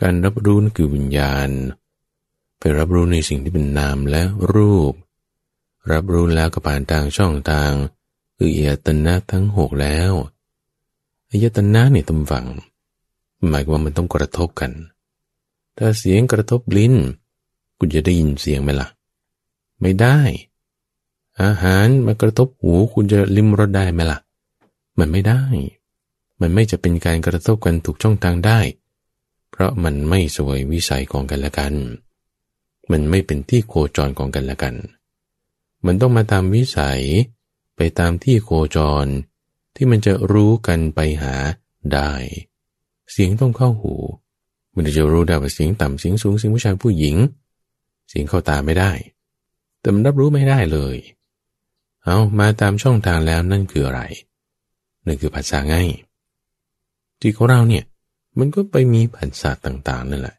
[0.00, 1.48] การรับรู้นั่นคือวิญญาณ
[2.58, 4.22] ไปรับรู้ในสิ่งที่เป็นนามและ
[4.52, 4.94] รูป
[5.90, 7.72] รับรู้แล้วก็ผ่านทางช่องทาง
[8.36, 10.12] คืออียตนะทั้งหกแล้ว
[11.30, 12.46] อายตนะเนี่ยตำฝัง
[13.48, 14.72] หมายว่ามันต้องกระทบกัน
[15.78, 16.94] ถ้าเสียงกระทบลิ้น
[17.78, 18.88] คุณจะได้ยินเสียงไหมละ่ะ
[19.80, 20.18] ไม่ได้
[21.42, 24.18] อาหารมากระทบหูคุณจะลิ้มรสได้ไหมละ่ะ
[24.98, 25.42] มันไม่ได้
[26.40, 28.60] มันไม่จะเป็นการกระทบกันถูกช่องทางได้
[29.50, 31.74] เพราะมันไม่สวยวิสัยของกันและกัน
[32.90, 34.74] มันไม่เป็นที่โคจรของกันและกัน
[35.86, 37.00] มันต้องมาตามวิสัย
[37.76, 39.06] ไปตามที่โคจร
[39.74, 41.34] ที่มันจะรู้กันไปหา
[41.92, 42.12] ได้
[43.12, 43.94] เสียงต้องเข้าหู
[44.74, 47.16] มันจะรู้ได้ว่าเสียงต่ำเสียงสูงเสียงผู้ชายผู้หญิง
[48.08, 48.90] เสียงเข้าตาไม่ได้
[49.80, 50.96] แต่มันรับรู้ไม่ได้เลย
[52.04, 54.02] เอามาตามช่องทางแล้วนั่นคืออะไร
[55.06, 55.88] นั่นคือภาษาง่าย
[57.20, 57.84] จิตของเราเนี่ย
[58.38, 60.36] มันก็ไปมีภาษาต่างๆนั่นแหละ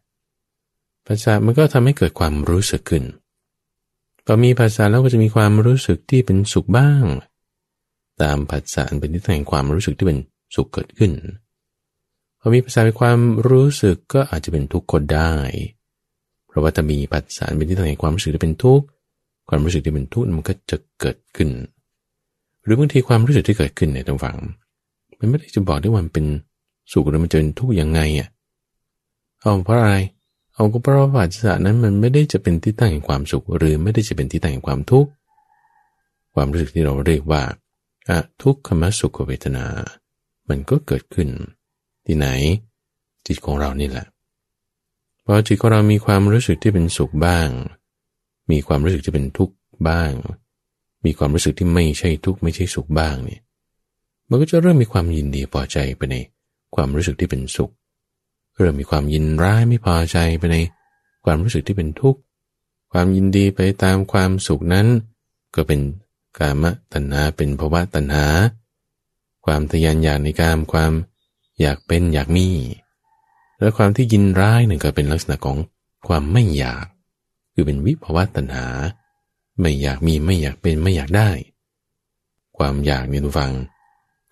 [1.07, 3.03] ภาษามันก็ทำให้เกิดความรู้สึกขึ้น
[4.25, 7.03] พอมีภาษาแล้วก็จะมีความรู้สึกที่เป็นสุขบ้าง
[8.21, 10.19] ตามภาษาเป็นที่แห่งความรู้สึกที่เป็น
[10.55, 11.11] สุขเกิดขึ้น
[12.39, 15.33] พอมีภาษาเป็นความรู้สึกก็อาจจะเป็นทุกข์ก็ได้
[16.57, 18.85] ราะว่าถ้ามีภาษาเป็นที่ตั้งแห่งความรู้สึกที่เป็นทุกข์
[19.49, 21.49] ความรู้สึกที่เป็นทุกข์มันก็จะเกิดขึ้น
[22.63, 24.37] หรือบางทีความรู้สึกที่เกิดขึ้นในทางฝัง
[25.19, 26.25] มันไม่ได้จะบอกได้ว่ามันเป็น
[26.91, 28.29] สุขหรือมันจะเป็นทุกข์ยังไงอะ
[29.41, 29.95] เอาเพราะอะไร
[30.53, 35.09] เอาก็เพราะว่าปัจจัยนั้นมันไม่ได้จะเป็นที่ตั้งแห่งความสุข หรือไม่ได้จะเป็นที่ตั้งแห่งความทุกข์
[36.33, 37.41] ความรู้สึกที่เราเรียกว่า
[38.09, 39.65] อะทุกขมสุขเวทนา
[40.49, 41.29] มันก็เกิดขึ้น
[42.05, 42.27] ที่ไหน
[43.25, 44.05] จิตของเรานี่แหละ
[45.29, 47.49] พอจิตของเรามีความรู้สึกที่เป็นสุขบ้าง
[48.51, 49.55] มีความรู้สึกที่เป็นทุกข์
[49.87, 50.11] บ้าง
[51.05, 53.41] มีความรู้สึกที่ไม่ใช่ทุกข์ไม่ใช่สุขบ้างเนี่ย
[54.29, 56.15] มันก็จะเริ่มมีความยินดีพอใจไปใน
[56.75, 57.71] ความรู้สึกที่เป็นสุข
[58.57, 60.57] เริ่มมีความยินร้ายไม่พอใจไปใน
[61.25, 62.19] ความรู้สึกที่เป็นทุกข์
[62.91, 64.87] ความยินดีไปตามความสุขนั้น
[65.55, 65.79] ก็เป็น
[66.39, 68.25] กามตัณหาเป็นภาวะตัณหา
[69.45, 70.93] ความทยานอยากในกามความ
[71.59, 72.47] อยากเป็นอยากมี
[73.59, 75.57] และความที่ยินร้ายหนึ่งก็เป็นลักษณะของ
[76.07, 76.85] ความไม่อยาก
[77.53, 78.67] คือเป็นวิภวะตัณหา
[79.59, 81.29] ไม่อยากมีไม่อยากเป็นไม่อยากได้
[82.57, 83.51] ความอยากเนี่ยทุกฝัง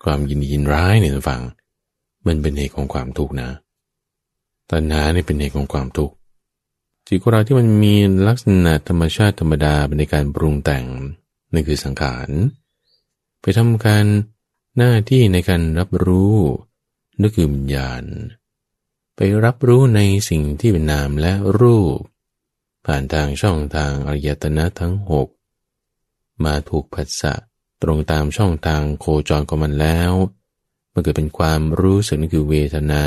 [0.04, 1.42] ความยินดียินร้ายเนี่ยทุกฝัง
[2.26, 3.50] มันเป็นเหตุของความทุกข์นะ
[4.70, 6.14] ตัณหาเนี่เป็นเหตุของความทุกข์
[7.06, 7.94] จิตของเราที่มันมี
[8.28, 10.84] ลักษณะธรรมชาติธรรมดาในการปรุงแต่ง
[11.52, 12.28] นั่นคือสังขาร
[13.40, 14.04] ไปทำการ
[14.76, 16.34] หน้าที่ในการรับรู้
[17.20, 18.02] นึกคือวิญญาณ
[19.18, 21.98] ไปรับรู้ในสิ่งที่เป็นนามและรูป
[22.86, 25.28] ผ่านทางช่องทางอริยตนะทั้งหก
[26.44, 27.34] มาถูกผัสสะ
[27.82, 30.12] ตรงตามช่องทางโคจรของมันแล้ว
[30.92, 33.04] มันเกิดเป็นความรู้สึกนั่นคือเวทนา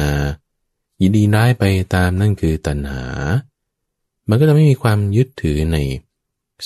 [1.02, 1.64] ยินดีร้ายไป
[1.96, 3.06] ตามนั่นคือตัณหา
[4.30, 5.78] มันก็จะไม่มีความยึดถือใน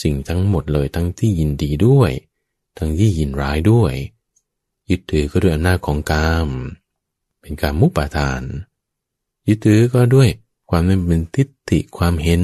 [0.01, 2.11] สิ่งทั้งหมดเลยทั้งที่ยินดีด้วย
[2.77, 3.93] ทั้งที่ยินร้ายด้วย
[4.89, 6.49] ยึดถือก็ด้วยอำนาจของกาม
[7.41, 8.43] เป็นการมุปาทาน
[9.47, 10.29] ยึดถือก็ด้วย
[10.69, 12.43] ความเป็นทิฏฐิความเห็น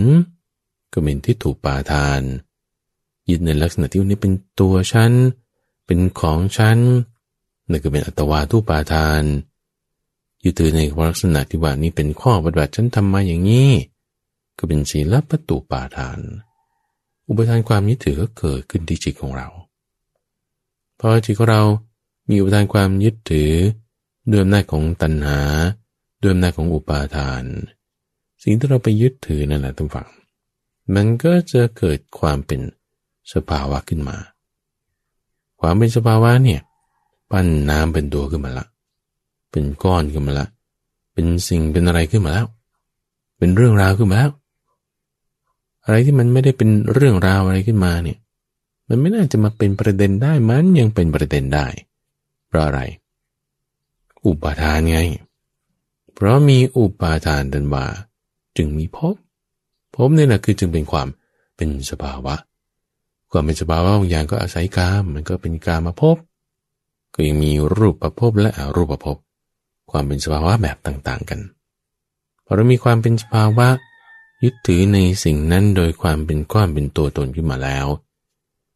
[0.94, 2.22] ก็เป็นทิฏฐุปาทาน
[3.30, 5.12] ยึดในลักษณะที่วันนี้เป็นตัวฉัน
[5.86, 6.78] เป็นของฉัน
[7.70, 9.24] นั่นก็เป็นอัตวาทุปาทาน
[10.44, 10.80] ยึดถือใน
[11.10, 13.72] ลักษณะที่ว่านี้เป็นข้อปฏิบัติฉันทำมาอย่างนี้
[14.58, 16.20] ก็เป็นศีลประตูปาทาน
[17.28, 19.48] อุปทานความยึดถือก็เกิดขึ้นที่จิตของเรา
[21.00, 21.64] พอจิตของเรา
[22.30, 23.52] มีอุปทานความยึดถือ
[24.30, 25.42] ด้วยอำนาจของตัณหา
[26.22, 27.44] ด้วยอำนาจของอุปาทาน
[28.44, 30.10] สิ่งที่เราไปยึดถือนั่นแหละทุกฝัง
[30.96, 32.60] มันก็จะเกิดความเป็น
[33.34, 34.18] สภาวะขึ้นมา
[35.62, 36.62] ความเป็นสภาวะเนี่ย
[37.32, 38.66] ปั้นน้ำเป็นตัวขึ้นมาละ
[39.52, 40.48] เป็นก้อนขึ้นมาละ
[41.14, 42.48] เป็นสิ่งเป็นอะไรขึ้นมาแล้ว
[43.38, 44.32] เป็นเรื่องราวขึ้นมาแล้ว
[45.86, 48.18] อะไรที่มันไม่ได้เป็นเรื่องราวอะไรขึ้นมาเนี่ย
[48.88, 51.66] มันไม่น่าจะมาเป็นประเด็นได้มันยังเป็นประเด็นได้
[52.48, 52.82] เพราะอะไร
[54.26, 55.00] อุปาทานไง
[56.20, 57.86] เพราะมีอุปาทานดันว่า
[58.58, 59.16] จึงมีภพ
[59.96, 61.08] ภพนี่แหละคือจึงเป็นความ
[61.56, 62.36] เป็นสภาวะ
[63.32, 66.18] ความเป็นสภาวะบางอย่างก็อาศัยกามมันก็เป็นกามาภพ
[67.14, 69.18] ก็ยังมีรูปประภพและอรูปประภพ
[69.92, 71.40] ความเป็นสภาวะแบบต่างๆกัน
[72.46, 73.68] พอเรามีความเป็นสภาวะ
[74.44, 77.88] ยึดถือในสิ่งนั้นโดยความเป็นก้อนเป็นตัวตนขึ้นมาแล้ว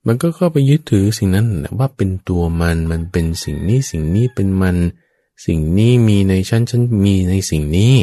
[0.06, 1.48] มันก็เข้าไปยึดถือสิ่งนั้น
[1.80, 4.78] ว่าเป็นตัวมันมันเป็นสิ่งนี้สิ่งนี้เป็นมัน
[5.46, 7.94] สิ่งนี้มีในชั้นฉันมีในสิ่งนี้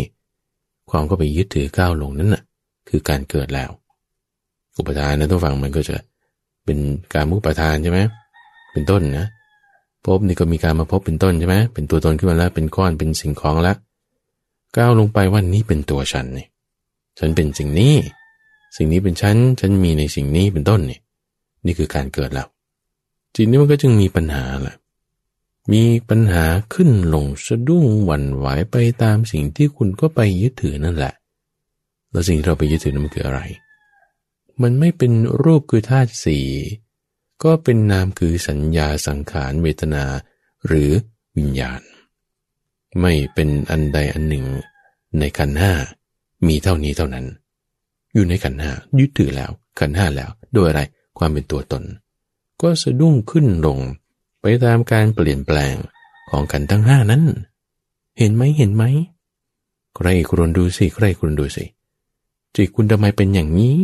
[0.91, 2.43] ความก็ไปยึดถือก้าวลงนั้นน่ะ
[2.89, 3.70] คือการเกิดแล้ว
[4.76, 5.97] อุปทานนะทุกฝั่งมันก็จะ
[6.64, 6.78] เป็น
[7.14, 8.01] การมุปทานใช่ไหม
[8.72, 9.26] เป็นต้นนะ
[10.05, 13.76] พบนี่ก็มีการมาพบเป็นต้นใช่ไหมเป็นตัวตนขึ้นมาแล้วเป็นก้อนเป็นสิ่งของแล้ว
[14.76, 16.47] ก้าวลงไปว่านี้เป็นตัวฉันนี่
[17.18, 17.95] ฉันเป็นสิ่งนี้
[18.76, 20.99] สิ่งนี้เป็นฉัน ฉันมีในสิ่งนี้เป็นต้นนี่
[21.64, 22.47] นี่คือการเกิดแล้ว
[23.35, 24.76] จิตนี้มันก็จึงมีปัญหาแหละ
[25.73, 26.45] มีปัญหา
[26.75, 31.14] ขึ้นลงสะดุ้งหวั่นไหวไปตามสิ่งที่คุณก็ไปยึดถือนั่นแหละ
[32.11, 33.41] แล้วสิ่งที่เราไปยึดถือนั้นมันคืออะไร
[34.62, 35.12] มันไม่เป็น
[35.43, 36.39] รูปคือธาตุสี
[37.43, 40.05] ก็เป็นนามคือสัญญาสังขารเวทนา
[40.66, 40.91] หรือ
[41.37, 41.81] วิญญาณ
[43.01, 44.47] ไม่เป็นอันใดอันหนึ่ง
[45.18, 45.73] ในขันห้า
[46.47, 47.27] มีเท่านี้เท่านั้น
[48.14, 49.51] อยู่ในขันห้ายึดถือแล้ว
[49.81, 50.83] ขันห้าแล้ว โดยอะไร
[51.18, 51.85] ความเป็นตัวตน
[52.62, 53.79] ก็สะดุ้งขึ้นลง
[54.41, 55.74] ไปตามการเปลี่ยนแปลง
[56.30, 57.22] ของขันทั้งห้านั้น
[58.18, 58.84] เห็นไหมเห็นไหม
[59.97, 61.64] ใครครวญดูสิใครครวญดูสิ
[62.55, 63.82] จิตคุณทำไมเป็นอย่างนี้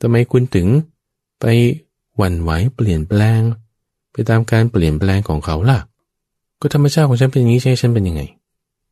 [0.00, 0.66] ทำไมคุณถึง
[1.40, 1.44] ไป
[2.16, 3.40] หวั่นไหวเปลี่ยนแปลง
[4.12, 5.78] ไปตามการเปลี่ยนแปลงของเขาล่ะ
[6.60, 8.22] ก็ธรรมชาติของฉันเป็นอย่างนี้ใช่ฉันเป็นยังไง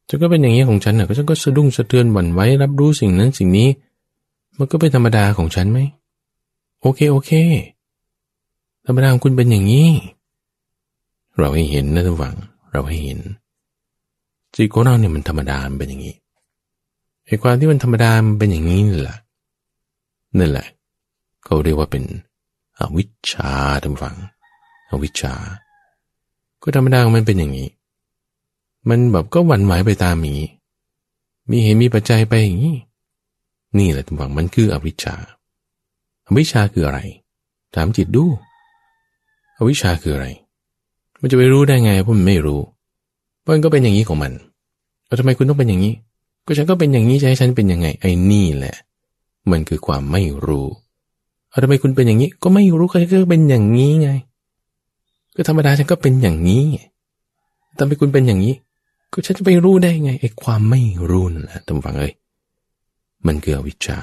[0.08, 3.68] ฉันก็เป็นอย่างนี้ของฉันน่ะก็ฉันก็สะดุ้งสะเทือนหวั่นไหวรับรู้สิ่งนั้นสิ่งนี้
[4.58, 5.78] มันก็เป็นธรรมดาของฉันไหม
[6.80, 7.30] โอเคโอเค
[8.86, 9.88] ธรรมดาของคุณเป็นอย่างนี้
[11.38, 12.36] เราให้เห็นนะทุกฝัง
[12.72, 13.18] เราให้เห็น
[14.54, 16.16] จิตของเราเนี่ยมันธรรมดาเป็นอย่างนี้
[17.26, 19.18] ไอ้ความที่มันธรรมดามเป็นอย่างนี้นี่แหละ
[20.38, 20.66] นั่นแหละ
[21.44, 22.04] เขาเรียกว่าเป็น
[22.78, 24.16] อวิชชาท่านฟัง
[24.90, 25.34] อวิชชา
[26.62, 27.68] ก็ธรรมดามันเป็นอย่างนี้
[28.88, 30.40] มันแบบก็หวั่นไหวไปตามนี้
[31.50, 32.76] มีเหตุมีปัจจัยไปอย่างนี้
[33.78, 35.16] นี่แหละท่านฟังมันคืออวิชชา
[36.26, 37.00] อวิชชาคืออะไร
[37.74, 38.24] ถามจิตดู
[39.58, 40.26] อวิชชาคืออะไร
[41.26, 42.60] มันจะไปรู้ได้ไงเพราะมันไม่รู้
[43.46, 44.32] มันก็เป็นอย่างนี้ของมัน
[45.06, 45.94] แล้วทำไมคุณต้องเป็นอย่างนี้
[46.46, 48.76] ก็ฉันก็เป็นอย่างนี้จะให้ฉันเป็นยังไง ไอ้นี่แหละ
[49.50, 50.66] มันคือความไม่รู้
[51.48, 52.96] เอาทำไมคุณเป็นอย่างนี้ ก็ไม่รู้ก็
[53.30, 54.10] เป็นอย่างนี้ไง
[55.36, 56.64] ก็ธรรมดาฉันก็เป็นอย่างนี้
[57.78, 58.54] ทำไมคุณเป็นอย่างนี้
[59.12, 62.12] ก็ฉันจะไปรู้ได้ไงไอ้ความไม่รู้นั่นแหละตำฟังเลย
[63.26, 63.98] มันคือวิชา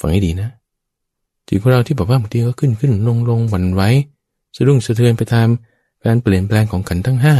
[0.00, 0.48] ฟังให้ดีนะ
[1.46, 3.82] จิตของเราที่บอกว่าบางทีก็ขึ้นขึ้นลงลงหวั่นไหว
[4.56, 5.48] สะดุ้งสะเทือนไปตาม
[6.04, 7.36] การเปลี่ยนแปลงของขันทั้งห้า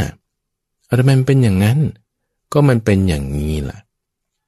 [0.87, 1.79] อาทำไมมันเป็นอย่างนั้น
[2.53, 3.77] ก็มันเป็นอย่างนี้ล่ะ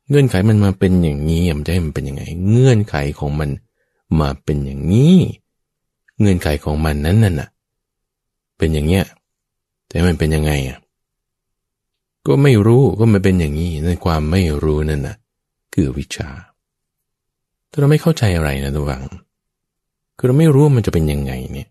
[0.09, 3.49] เงื่อนไขมันมาเป็นอย่างนี้มันจะให้มันเป็นยังไง เงื่อนไขของมัน
[4.19, 5.17] มาเป็นอย่างนี้
[6.19, 7.49] เงื่อนไขของมันนั้นน่ะ
[8.57, 9.05] เป็นอย่างเงี้ย
[9.87, 10.77] แต่มันเป็นยังไงอะ
[12.27, 15.15] ก็ไม่รู้ก็มันเป็นอย่างนี้ในความไม่รู้นั่นน่ะ
[15.73, 16.29] คือวิชา
[17.67, 19.03] แต่เราไม่เข้าใจอะไรนะทุกฝัง
[20.17, 21.67] คือเราไม่รู้ว่ามันจะเป็นยังไงเนี่ย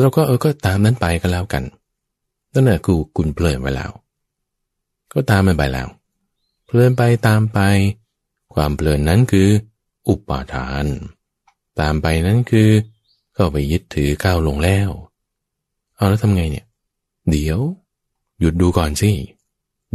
[0.00, 1.64] เราก็เออก็ตามนั้นไปก็แล้วกัน
[2.52, 3.90] นั่นแหละคือคุณเพลินไปแล้ว
[5.12, 5.88] ก็ตามมันไปแล้ว
[6.66, 7.58] เพลินไปตามไป
[8.54, 9.48] ความเพลินนั้นคือ
[10.08, 10.86] อุปาทาน
[11.80, 12.68] ตามไปนั้นคือ
[13.34, 14.90] เข้าไปยึดถือก้าวลงแล้ว
[15.96, 16.66] เอาแล้วทำไงเนี่ย
[17.30, 17.58] เดี๋ยว
[18.40, 19.10] หยุดดูก่อนสิ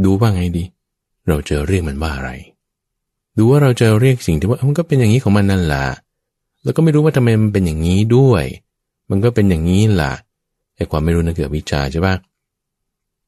[0.04, 0.64] ดูว่าไงดี
[1.28, 2.30] เราจะเรียกมันว่าอะไร
[3.36, 5.86] ดูว่าเราจะเรียกสิ่งที่ว่ามันก็เป็นอย่างนี้ของมันนั่นแหละ
[6.62, 8.44] แล้วก็ไม่รู้ว่าทำไมมันเป็นอย่างนี้ด้วย
[9.10, 10.12] มันก็เป็นอย่างนี้ล่ะ
[10.76, 12.14] ไอ้ความไม่รู้นั่นเกิดวิชาใช่ปะ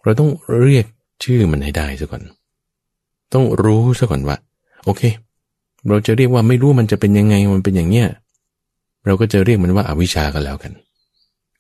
[0.03, 0.87] เราต้องเรียก
[1.22, 2.22] ชื่อมันให้ได้ซะก่อน
[3.33, 4.37] ต้องรู้ซะก่อนว่า
[4.85, 5.03] โอเค
[5.89, 8.09] เราจะเรียกว่าไม่รู้มันจะเป็นยังไงมันเป็นอย่างเนี้ย
[9.05, 10.72] เราก็จะเรียกมันว่าอาวิชากันแล้วกัน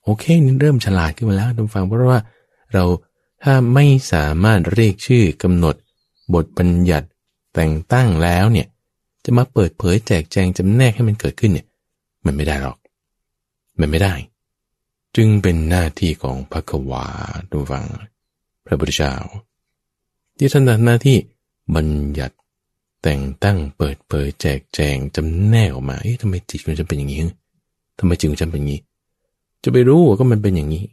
[0.04, 2.20] โอเคนี่เริ่มฉลาดขึ้นมาแล้วทุกฟังเพราะว่า
[2.72, 2.84] เรา
[3.42, 5.74] ถ้าไม่สามารถเรียกชื่อกำหนด
[6.34, 7.06] บทบัญญัติ
[7.54, 8.66] แต่งตั้งแล้วเนี่ย
[9.24, 11.66] จะมาเปิดเผยแจกแจงจำแนกให้มันเกิดขึ้นเนี่ย
[12.26, 12.76] มันไม่ได้หรอก
[13.80, 14.14] มันไม่ได้
[15.16, 17.06] จึงเป็นหน้าที่ของพระกวา
[17.48, 17.84] ทุกฟัง
[18.64, 19.14] พระพุทธเจ้า
[20.38, 21.16] ที่ท่านทำหน้าที่
[21.74, 22.36] บัญญัติ
[23.02, 27.20] แต่งตั้งเปิดเผยแจกแจงจำแนกออกมา เอ๊ะทำไมจิตของฉันเป็นอย่างนี้
[27.98, 28.80] ทำไมจิตของฉันเป็นอย่างนี้
[29.62, 30.84] จะไปรู้ว่าก็มันเป็นอย่างนี้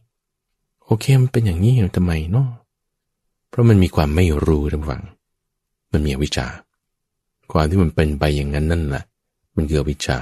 [0.85, 2.47] โอเคมันเป็นอย่างนี้ทำไมเนาะ
[3.49, 5.03] เพราะมันมีความไม่รู้ทั้งฝัง
[5.91, 6.47] มันมีอวิชา
[7.51, 9.03] ความที่มันเป็นไปอย่างนั้นนั่นแหละ
[9.55, 10.17] มันเกิดวิชา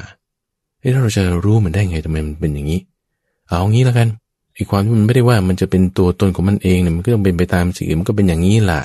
[0.86, 2.82] เอ๊ะเราจะรู้มันได้ไงทำไมมันเป็นอย่างนี้
[3.48, 4.08] เอางี้แล้วกัน
[4.54, 8.82] ไอ้ความที่มันไม่ได้ว่ามันจะเป็นตัวตนของมันเองเนี่ยมันก็ต้องเป็นไปตามสิ่งอื่นมันก็เป็นอย่างนี้แหละ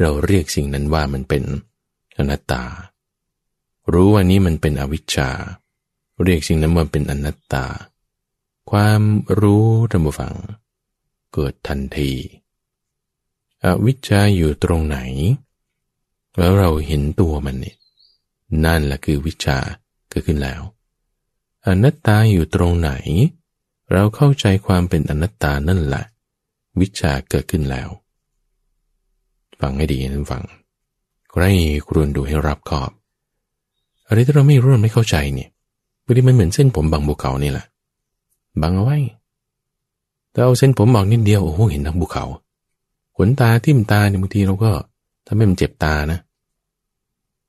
[0.00, 1.42] เราเรียกสิ่งนั้นว่ามันเป็น
[2.16, 2.62] อนัตตา
[3.92, 5.28] รู้ว่านี้มันเป็นอวิชชา
[6.22, 7.64] เรียกสิ่งนั้นว่าเป็นอนัตตา
[8.70, 9.02] ความ
[9.40, 10.34] รู้ธรรมฟัง
[11.32, 12.12] เกิดทันที
[13.64, 14.98] อวิชชาอยู่ตรงไหน
[16.36, 17.76] แล้วเราเห็นตัวมันเนี่ย
[18.64, 19.58] นั่นแหละคือวิชา
[20.10, 20.60] เกิดขึ้นแล้ว
[21.68, 22.90] อนัตตาอยู่ตรงไหน
[23.92, 26.04] เราเข้าใจความเป็นอนัตตานั่นแหละ
[26.80, 27.88] วิชาเกิดขึ้นแล้ว
[29.60, 30.42] ฟังให้ดีนะฟัง
[31.30, 31.42] ใคร
[31.88, 32.90] ครวญดูให้รับขอบ
[34.06, 35.48] อะไรที่เราไม่รู้ไม่เข้าใจเนี่ย
[36.04, 37.66] บางทีมันเหมือนเส้นผมบางภูเขานี่แหละ
[38.62, 38.98] บังเอาไว้
[40.30, 42.24] แต่เอาเส้นผมบอกนิดเดียวโอ้โหเห็นทั้งภูเขา
[43.16, 44.70] ขนตาทิ่มตาเนี่ยบางทีเราก็
[45.26, 46.18] ทำให้มันเจ็บตานะ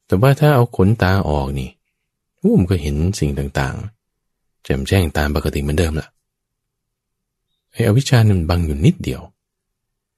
[0.05, 1.69] แต่ว่าถ้าเอาขนตาออกนี่
[2.59, 3.96] มันก็เห็นสิ่งต่างๆ
[4.67, 6.07] แจ่มแจ้งตามปกติเหมือนเดิมละ
[7.71, 9.21] ไอ้อวิชานี่มันบังอยู่นิดเดียว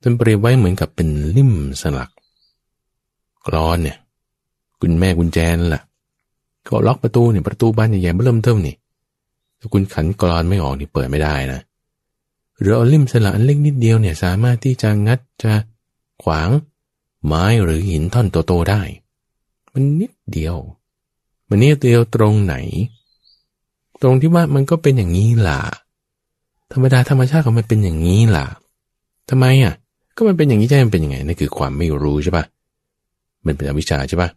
[0.01, 2.09] จนเปรียบไว้เหมือนกับเป็นลิ่มสลัก
[3.47, 3.97] กรอนเนี่ย
[4.79, 5.83] คุณแม่กุญแจนั่นแหละ
[6.67, 8.75] ก็ล็อกประตูเนี่ยประตูบ้านใหญ่ๆเริ่มเทิมนี่
[9.59, 11.59] ถ้าคุณขันกรอนไม่ออกนี่เปิดไม่ได้นะ
[12.59, 15.53] หรือเอาลิ่มสลักอันเล็กนิดเดียวเนี่ยสามารถที่จะงัดจะ
[16.23, 16.49] ขวาง
[17.25, 18.81] ไม้หรือหินท่อนโตๆได้
[19.73, 20.55] มันนิดเดียว
[21.47, 22.55] มันนิดเดียวตรงไหน
[24.01, 25.59] ตรงที่ว่ามันก็เป็นอย่างนี้ล่ะ
[26.73, 28.45] ธรรมดาธรรมชาติของมันเป็นอย่างนี้ล่ะ
[29.29, 29.73] ทำไมอะ
[30.15, 32.45] ก็มันเป็นอย่างนี้ใช่มันเป็นยังไงนั่นคือความไม่รู้ใช่ปะ
[33.45, 34.29] มันเป็นอวิชชาใช่ปะ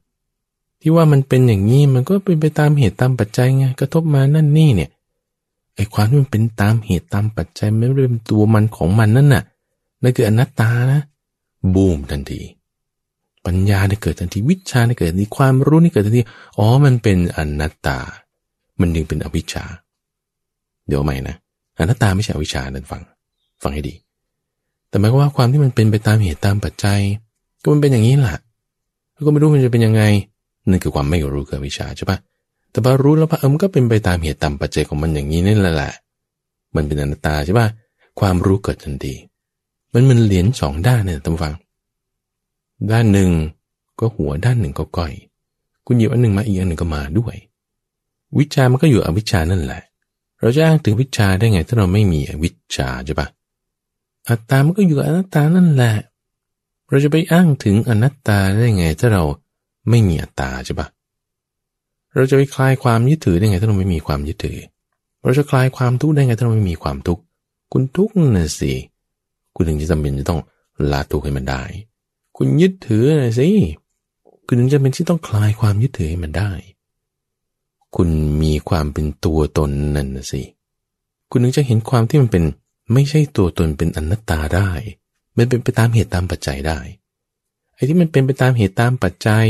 [0.80, 4.90] ที่ว่ามันเป็นอย่างนี้มันก็เป็นไปตามเหตุตามปัจจัยไงกระทบมานั่นนี่เนี่ย
[5.74, 9.42] ไอ้ความที่มันเป็นตามเหตุตามปัจจัยไม่ได้เป็นตัวมันของมันนั่นน่ะ
[10.02, 11.00] นั่นคืออนัตตานะ
[11.74, 12.40] บูมทันที
[13.46, 16.22] ปัญญาได้เกิดทันทีวิชาได้เกิดทันทีความรู้นี่เกิดทันที
[16.58, 17.98] อ๋อมันเป็นอนัตตา
[18.80, 19.64] มันดึงเป็นอวิชชา
[20.88, 21.36] เดี๋ยวใหม่นะ
[21.78, 23.02] อนัตตาไม่ใช่อวิชชานั่นฟัง
[23.62, 23.94] ฟังให้ดี
[24.88, 27.00] แต่หมายว่าความที่มันเป็นไปตามเหตุตามปัจจัย
[27.62, 28.36] ก็มันเป็นอย่างนี้แหละ
[29.12, 30.02] แล้วก็ไม่รู้มันจะเป็นยังไง
[30.70, 32.18] นั่นคือความไม่รู้คือวิชาใช่ปะ
[32.70, 35.92] แต่พอรู้แล้วพระเอิมก็เป็นไปตามเหตุตามปัจจัยของมันอย่างนี้นั่นแหละ
[36.74, 37.68] มันเป็นอนัตตาใช่ปะ
[38.20, 39.14] ความรู้เกิดทันที
[39.92, 41.54] มันมันเหรียญสองด้านเนี่ยท่านฟัง
[42.90, 43.30] ด้านหนึ่ง
[44.00, 45.12] ก็หัวด้านหนึ่งก็ก้อย
[45.86, 47.36] คุณหยิบอันหนึ่งมาอีกอันหนึ่งก็มาด้วย
[48.38, 49.82] วิชามันก็อยู่อวิชานั่นแหละ
[50.40, 53.28] เราจะอ้างถึงวิชาได้ไง ถ้าเราไม่มีอวิชาใช่ปะ
[54.28, 55.94] อัตตา มันก็อยู่อนัตตานั่นแหละ
[56.88, 59.24] เราจะไปอ้างถึงอนัตตาได้ไง ถ้าเรา
[59.90, 60.86] ไม่มีอัตตาใช่ปะ
[62.14, 64.58] เราจะไปคลายความยึดถือได้ไง ถ้าเราไม่มีความยึดถือ
[65.22, 67.22] เราจะคลายความทุกข์ได้ไง ถ้าเราไม่มีความทุกข์
[67.72, 68.72] คุณทุกข์น่ะสิ
[69.54, 70.40] คุณถึงจะจำเป็นจะต้อง
[70.92, 71.62] ละทุกข์ให้มันได้
[72.36, 73.48] คุณยึดถือน่ะสิ
[74.46, 76.50] คุณถึงจะเป็นที่ต้องคลายความยึดถือให้มันได้
[77.96, 78.08] คุณ
[78.42, 80.42] มีความเป็นตัวตนนั่นนะสิ
[81.30, 82.44] คุณถึงจะเห็นความที่มันเป็น
[82.92, 84.70] ไม่ใช่ตัวตนเป็นอนัตตาได้
[85.36, 86.78] มันเป็นไปตามเหตุตามปัจจัยได้
[87.74, 89.46] ไอ้ที่มันเป็นไปตามเหตุตามปัจจัย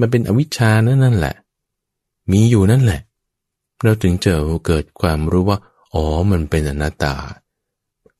[0.00, 1.34] มันเป็นอวิชชานั่นนั่นแหละ
[2.32, 3.00] มีอยู่นั่นแหละ
[3.82, 4.32] เราถึงจะ
[4.66, 5.58] เกิดความรู้ว่า
[5.94, 7.14] อ๋อ มันเป็นอนัตตา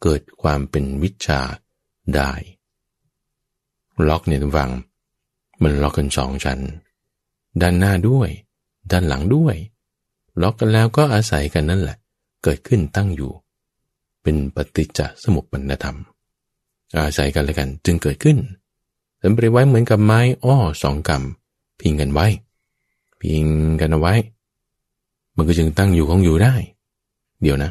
[0.02, 1.40] เกิดความเป็นวิชา
[2.14, 2.32] ได้
[4.08, 4.70] ล็อกเนี่ยทุกฝัง
[5.62, 6.60] มันล็อกกันสองชั้น
[7.60, 8.30] ด้านหน้าด้วย
[8.90, 9.56] ด้านหลังด้วย
[10.42, 11.96] ล็อกกันแล้วก็อาศัยกันนั่นแหละ
[12.42, 13.32] เกิดขึ้นตั้งอยู่
[14.22, 15.96] เป็นปฏิจจสมุปปนธรรม
[16.96, 18.36] อาศัยกันเลยกันจึงเกิดขึ้น
[19.22, 22.26] สัมปริไว้เหมือนกับไม้อ้อสองกำพิงกันไว้
[23.20, 23.46] พิง
[23.80, 24.14] กันเอาไว้
[25.36, 26.54] มันก็จึงตั้งอยู่ของอยู่ได้
[27.42, 27.70] เดี๋ยวนะ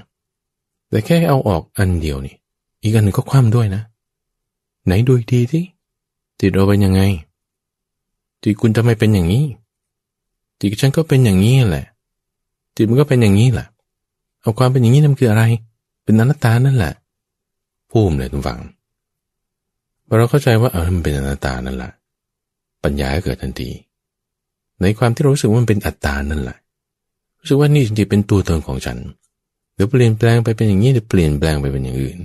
[0.89, 2.35] แต่แค่เอาออกอันเดียวนี่
[2.81, 3.81] อีกอันหนึ่งก็คว่ำด้วยนะ
[4.85, 5.63] ไหนดูดีที่
[6.39, 7.01] จิตเราเป็นยังไง
[8.43, 9.45] จิตคุณทำไมเป็นอย่างนี้
[10.59, 11.85] จิตฉันก็เป็นอย่างนี้แหละ
[12.75, 13.67] จิตมันก็เป็นอย่างนี้แหละ
[14.41, 15.43] เอาความเป็นอย่างนี้นั่นคืออะไร
[16.03, 16.93] เป็นอนัตตานั่นแหละ
[17.91, 18.59] พูมเลยทุกฝัง
[20.07, 21.91] พอเราเข้าใจว่าเออมันเป็นอนัตตานั่นแหละ
[22.83, 23.69] ปัญญาก็เกิดทันที
[24.81, 26.57] ในความที่รู้สึกว่ามันเป็นอัตตานั่นแหละ
[27.39, 28.97] รู้สึกว่านี่จริงๆเป็นตัวตนของฉัน
[29.75, 32.17] เดี๋ยวเปลี่ยนแปลงไปเป็นอย่างนี้เดี๋ยวเปลี่ยนแปลงไปเป็นอย่างอื่น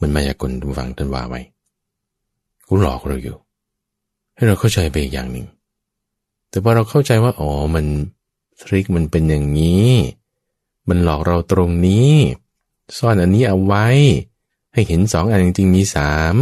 [0.00, 1.40] มันมายากลทุฟังท่านว่าไว้
[2.68, 3.36] กูหลอกเราอยู่
[4.34, 5.46] ให้เราเข้าใจไปอีกอย่างหนึ่ง
[6.48, 7.86] แต่พอเราเข้าใจว่าอ๋อมัน
[8.60, 9.90] ทริคมันเป็นอย่างนี้
[10.88, 12.12] มันหลอกเราตรงนี้
[12.98, 13.86] ซ่อนอันนี้เอาไว้
[14.72, 16.34] ให้เห็นสองอันจริงๆมีสาม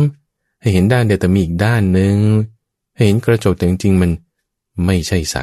[0.60, 2.16] ให้เห็นด้านเดียวแต่มีอีกด้านหนึ่ง
[2.94, 4.10] ให้เห็นกระจกแต่จริงๆมัน
[4.84, 5.36] ไม่ใช่ใส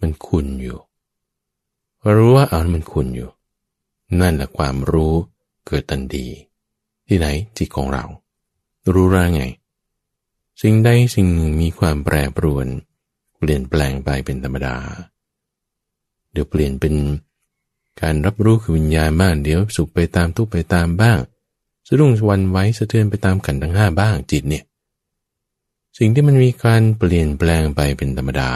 [0.00, 0.78] มันคุนอยู่
[2.16, 3.30] รู้ว่าเอมันคุนอยู่
[4.20, 5.14] นั่นแหละความรู้
[5.66, 6.26] เกิดตันดี
[7.06, 7.26] ที่ไหน
[7.56, 8.04] จิตของเรา
[8.92, 9.44] รู้ร่าไง
[10.60, 14.76] สิ่งใดสิ่งหนึ่งมีความแปรปรวนเปลี่ยนแปลงไปเป็นธรรมดา
[16.32, 16.94] เดี๋ยวเปลี่ยนเป็น
[18.02, 21.18] การรับรู้คือวิญญาณบ้างเดี๋ยวสุขไปตามทุกไปตามบ้าง
[21.86, 24.64] สะดุ้งวันไว้สะเทือนไปตามขันทั้งห้าบ้างจิตเนี่ย
[25.98, 28.50] สิ่งที่มันมีการเปลี่ยนแปลงไปเป็นธรรมดา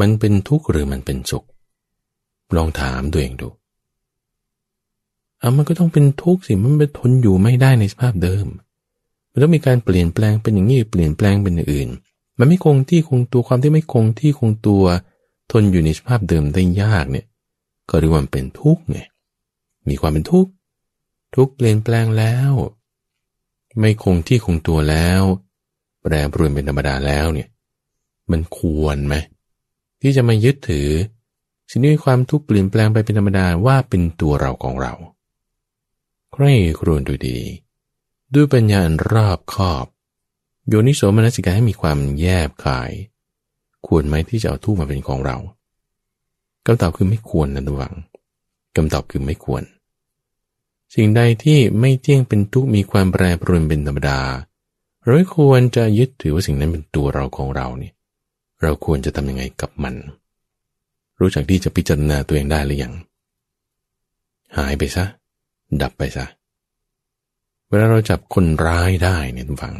[0.00, 1.46] มันเป็นทุกข์หรือมันเป็นสุข
[2.56, 3.48] ลองถามตัวเองดู
[5.38, 8.46] เอามันก็ต้องเป็นทุกข์สิ มันไปทนอยู่ไม่ได้ในสภาพเดิม
[9.30, 11.88] มันต้องมีการเปลี่ยนแปลงเป็นอย่างนี้ เปลี่ยนแปลงเป็นอย่างอื่น
[12.38, 14.84] มันไม่คงที่คงตัวความที่ไม่คงที่คงตัว
[15.50, 17.26] ทนอยู่ในสภาพเดิมได้ยากเนี่ย
[17.88, 18.98] ก็เรียกว่าเป็นทุกข์ไง
[19.88, 20.50] มีความเป็นทุกข์
[21.36, 22.52] ทุกข์เปลี่ยนแปลงแล้ว
[23.80, 25.22] ไม่คงที่คงตัวแล้ว
[26.02, 27.48] แปรปรวนเป็นธรรมดาแล้วเนี่ย
[28.30, 29.14] มันควรไหม
[30.00, 30.88] ที่จะมายึดถือ
[31.70, 34.94] สิ่งที่มีความทุกข์เปลี่ยนแปลงไปเป็นธรรมดาว่าเป็นตัวเราของเรา
[36.32, 36.44] ใคร
[36.78, 37.38] ครวญดูดี
[38.34, 39.86] ด้วยปัญญาอันรอบคอบ
[40.68, 42.90] โยนิโสมนสิกาให้มีความแยบคาย
[43.86, 45.36] ควรไหมที่จะเอาทุกมาเป็นของเรา
[46.66, 47.94] คำตอบคือไม่ควรนะทุกฝัง
[48.76, 49.62] คำตอบคือไม่ควร
[50.94, 54.20] สิ่งใดที่ไม่เที่ยงเป็นทุกมีความแปรปรวนเป็นธรรมดา
[55.04, 57.94] เราควรจะยึดถือว่าสิ่งนั้นเป็นตัวเราของเราเนี่ย
[58.62, 59.94] เราควรจะทำยังไงกับมัน
[61.20, 62.92] รู้จักที่จะพิจารณาตัวเองได้หรือยัง
[64.56, 65.04] หายไปซะ
[65.82, 66.26] ดับไปซะ
[67.68, 69.76] เวลาเราจับคนร้ายได้เนี่ยทุกฝัง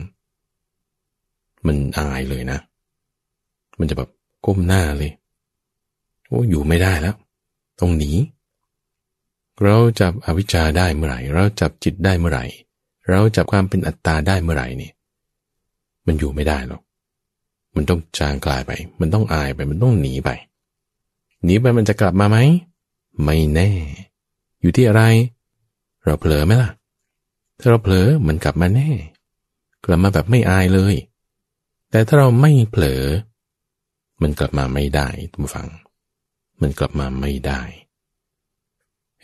[1.66, 2.58] มันอายเลยนะ
[3.78, 4.10] มันจะแบบ
[4.46, 5.10] ก้มหน้าเลย
[6.28, 7.16] โอ้อยู่ไม่ได้แล้ว
[7.80, 8.12] ต้องหนี
[9.62, 12.44] เราจับอวิชชาได้เมื่อไหร่ เราจับจิตได้เมื่อไหร่
[13.08, 14.92] เราจับความเป็นอัตตาได้เมื่อไหร่เนี่ย
[16.06, 16.82] มันอยู่ไม่ได้หรอก
[17.76, 20.30] มันต้องจางกลายไป มันต้องอายไป มันต้องหนีไป
[21.44, 22.38] หนีไปมันจะกลับมาไหม
[23.22, 23.70] ไม่แน่
[24.60, 25.02] อยู่ที่อะไร
[26.04, 26.70] เราเผลอไหมล่ะ
[27.60, 28.88] ถ้าเราเผลอมันกลับมาแน่
[29.84, 30.94] กลับมาแบบไม่อายเลย
[31.93, 33.03] แต่ถ้าเราไม่เผลอ
[34.22, 35.68] มันกลับมาไม่ได้ทุกฝัง
[36.61, 37.62] มันกลับมาไม่ได้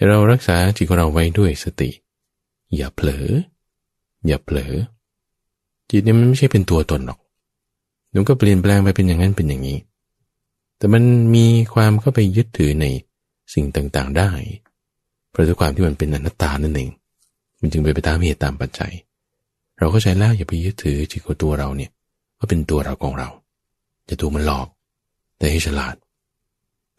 [0.09, 1.91] เรารักษาจิตของเราไว้ด้วยสติ
[2.77, 3.27] อย่าเผลอ
[4.27, 4.73] อย่าเผลอ
[5.91, 7.19] จิตเนี่ยมันไม่ใช่เป็นตัวตนหรอก
[8.14, 9.79] มันก็เปลี่ยนแปลงไปเป็นอย่างนั้นเป็นอย่างนี้
[10.79, 11.03] แต่มัน
[11.35, 12.87] มีความเข้าไปยึดถือใน
[13.55, 14.31] สิ่งต่างๆได้
[15.31, 16.91] เพราะด้วยความที่มันเป็นอนัตตานั่นเอง
[17.61, 18.93] มันจึงไปไปตามเหตุตามปัจจัย
[19.79, 21.91] เราก็ใช้แล้วอย่าไปยึดถือจิตของตัวเราเนี่ย
[22.39, 23.28] ว่าเป็นตัวเราของเรา
[24.09, 24.68] จะถูกมันหลอก
[25.39, 25.95] แต่ให้ฉลาด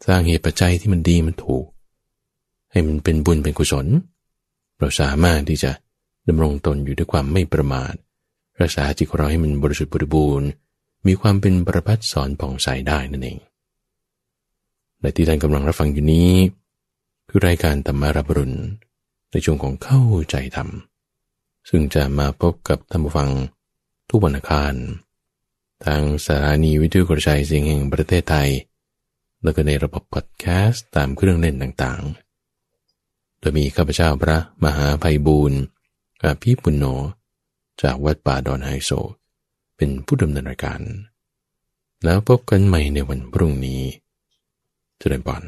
[0.06, 1.66] สร้างเหตุปัจจัยที่มันดีมันถูก
[2.70, 3.86] ให้มันเป็นบุญเป็นกุศล
[4.78, 5.70] เราสามารถที่จะ
[6.28, 7.94] ดำรงตนอยู่ด้วยความไม่ประมาท
[8.60, 10.48] รักษาจิตของเราให้มันบริสุทธิ์บริบูรณ์
[11.06, 13.38] มีความเป็นประพัดสอนผ่องใสได้นั่นเอง
[15.00, 16.32] และที่ท่านกำลังรับฟังอยู่นี้
[17.28, 18.58] คือรายการธรรมารับรุณ
[19.30, 20.68] ในช่วงของเข้าใจธรรม
[21.68, 23.30] ซึ่งจะมาพบกับท่านผู้ฟัง
[24.10, 24.74] ทุกวันอังคาร
[25.84, 28.50] ทางสถานีวิทยุกระจายเสียงแห่งประเทศไทย
[29.42, 35.60] แล้วก็ในระบบพอดแคสต์ตามเครื่องเล่นต่างๆ โดยมีข้าพเจ้าพระมหาภัยบูรณ์
[36.22, 36.84] อภิปุณโญ
[37.82, 38.90] จากวัดป่าดอนไฮโซ
[39.76, 40.80] เป็นผู้ดำเนินรายการ
[42.04, 43.80] แล้วพบกันใหม่ในวันพรุ่งนี้
[44.98, 45.42] เจริญปอน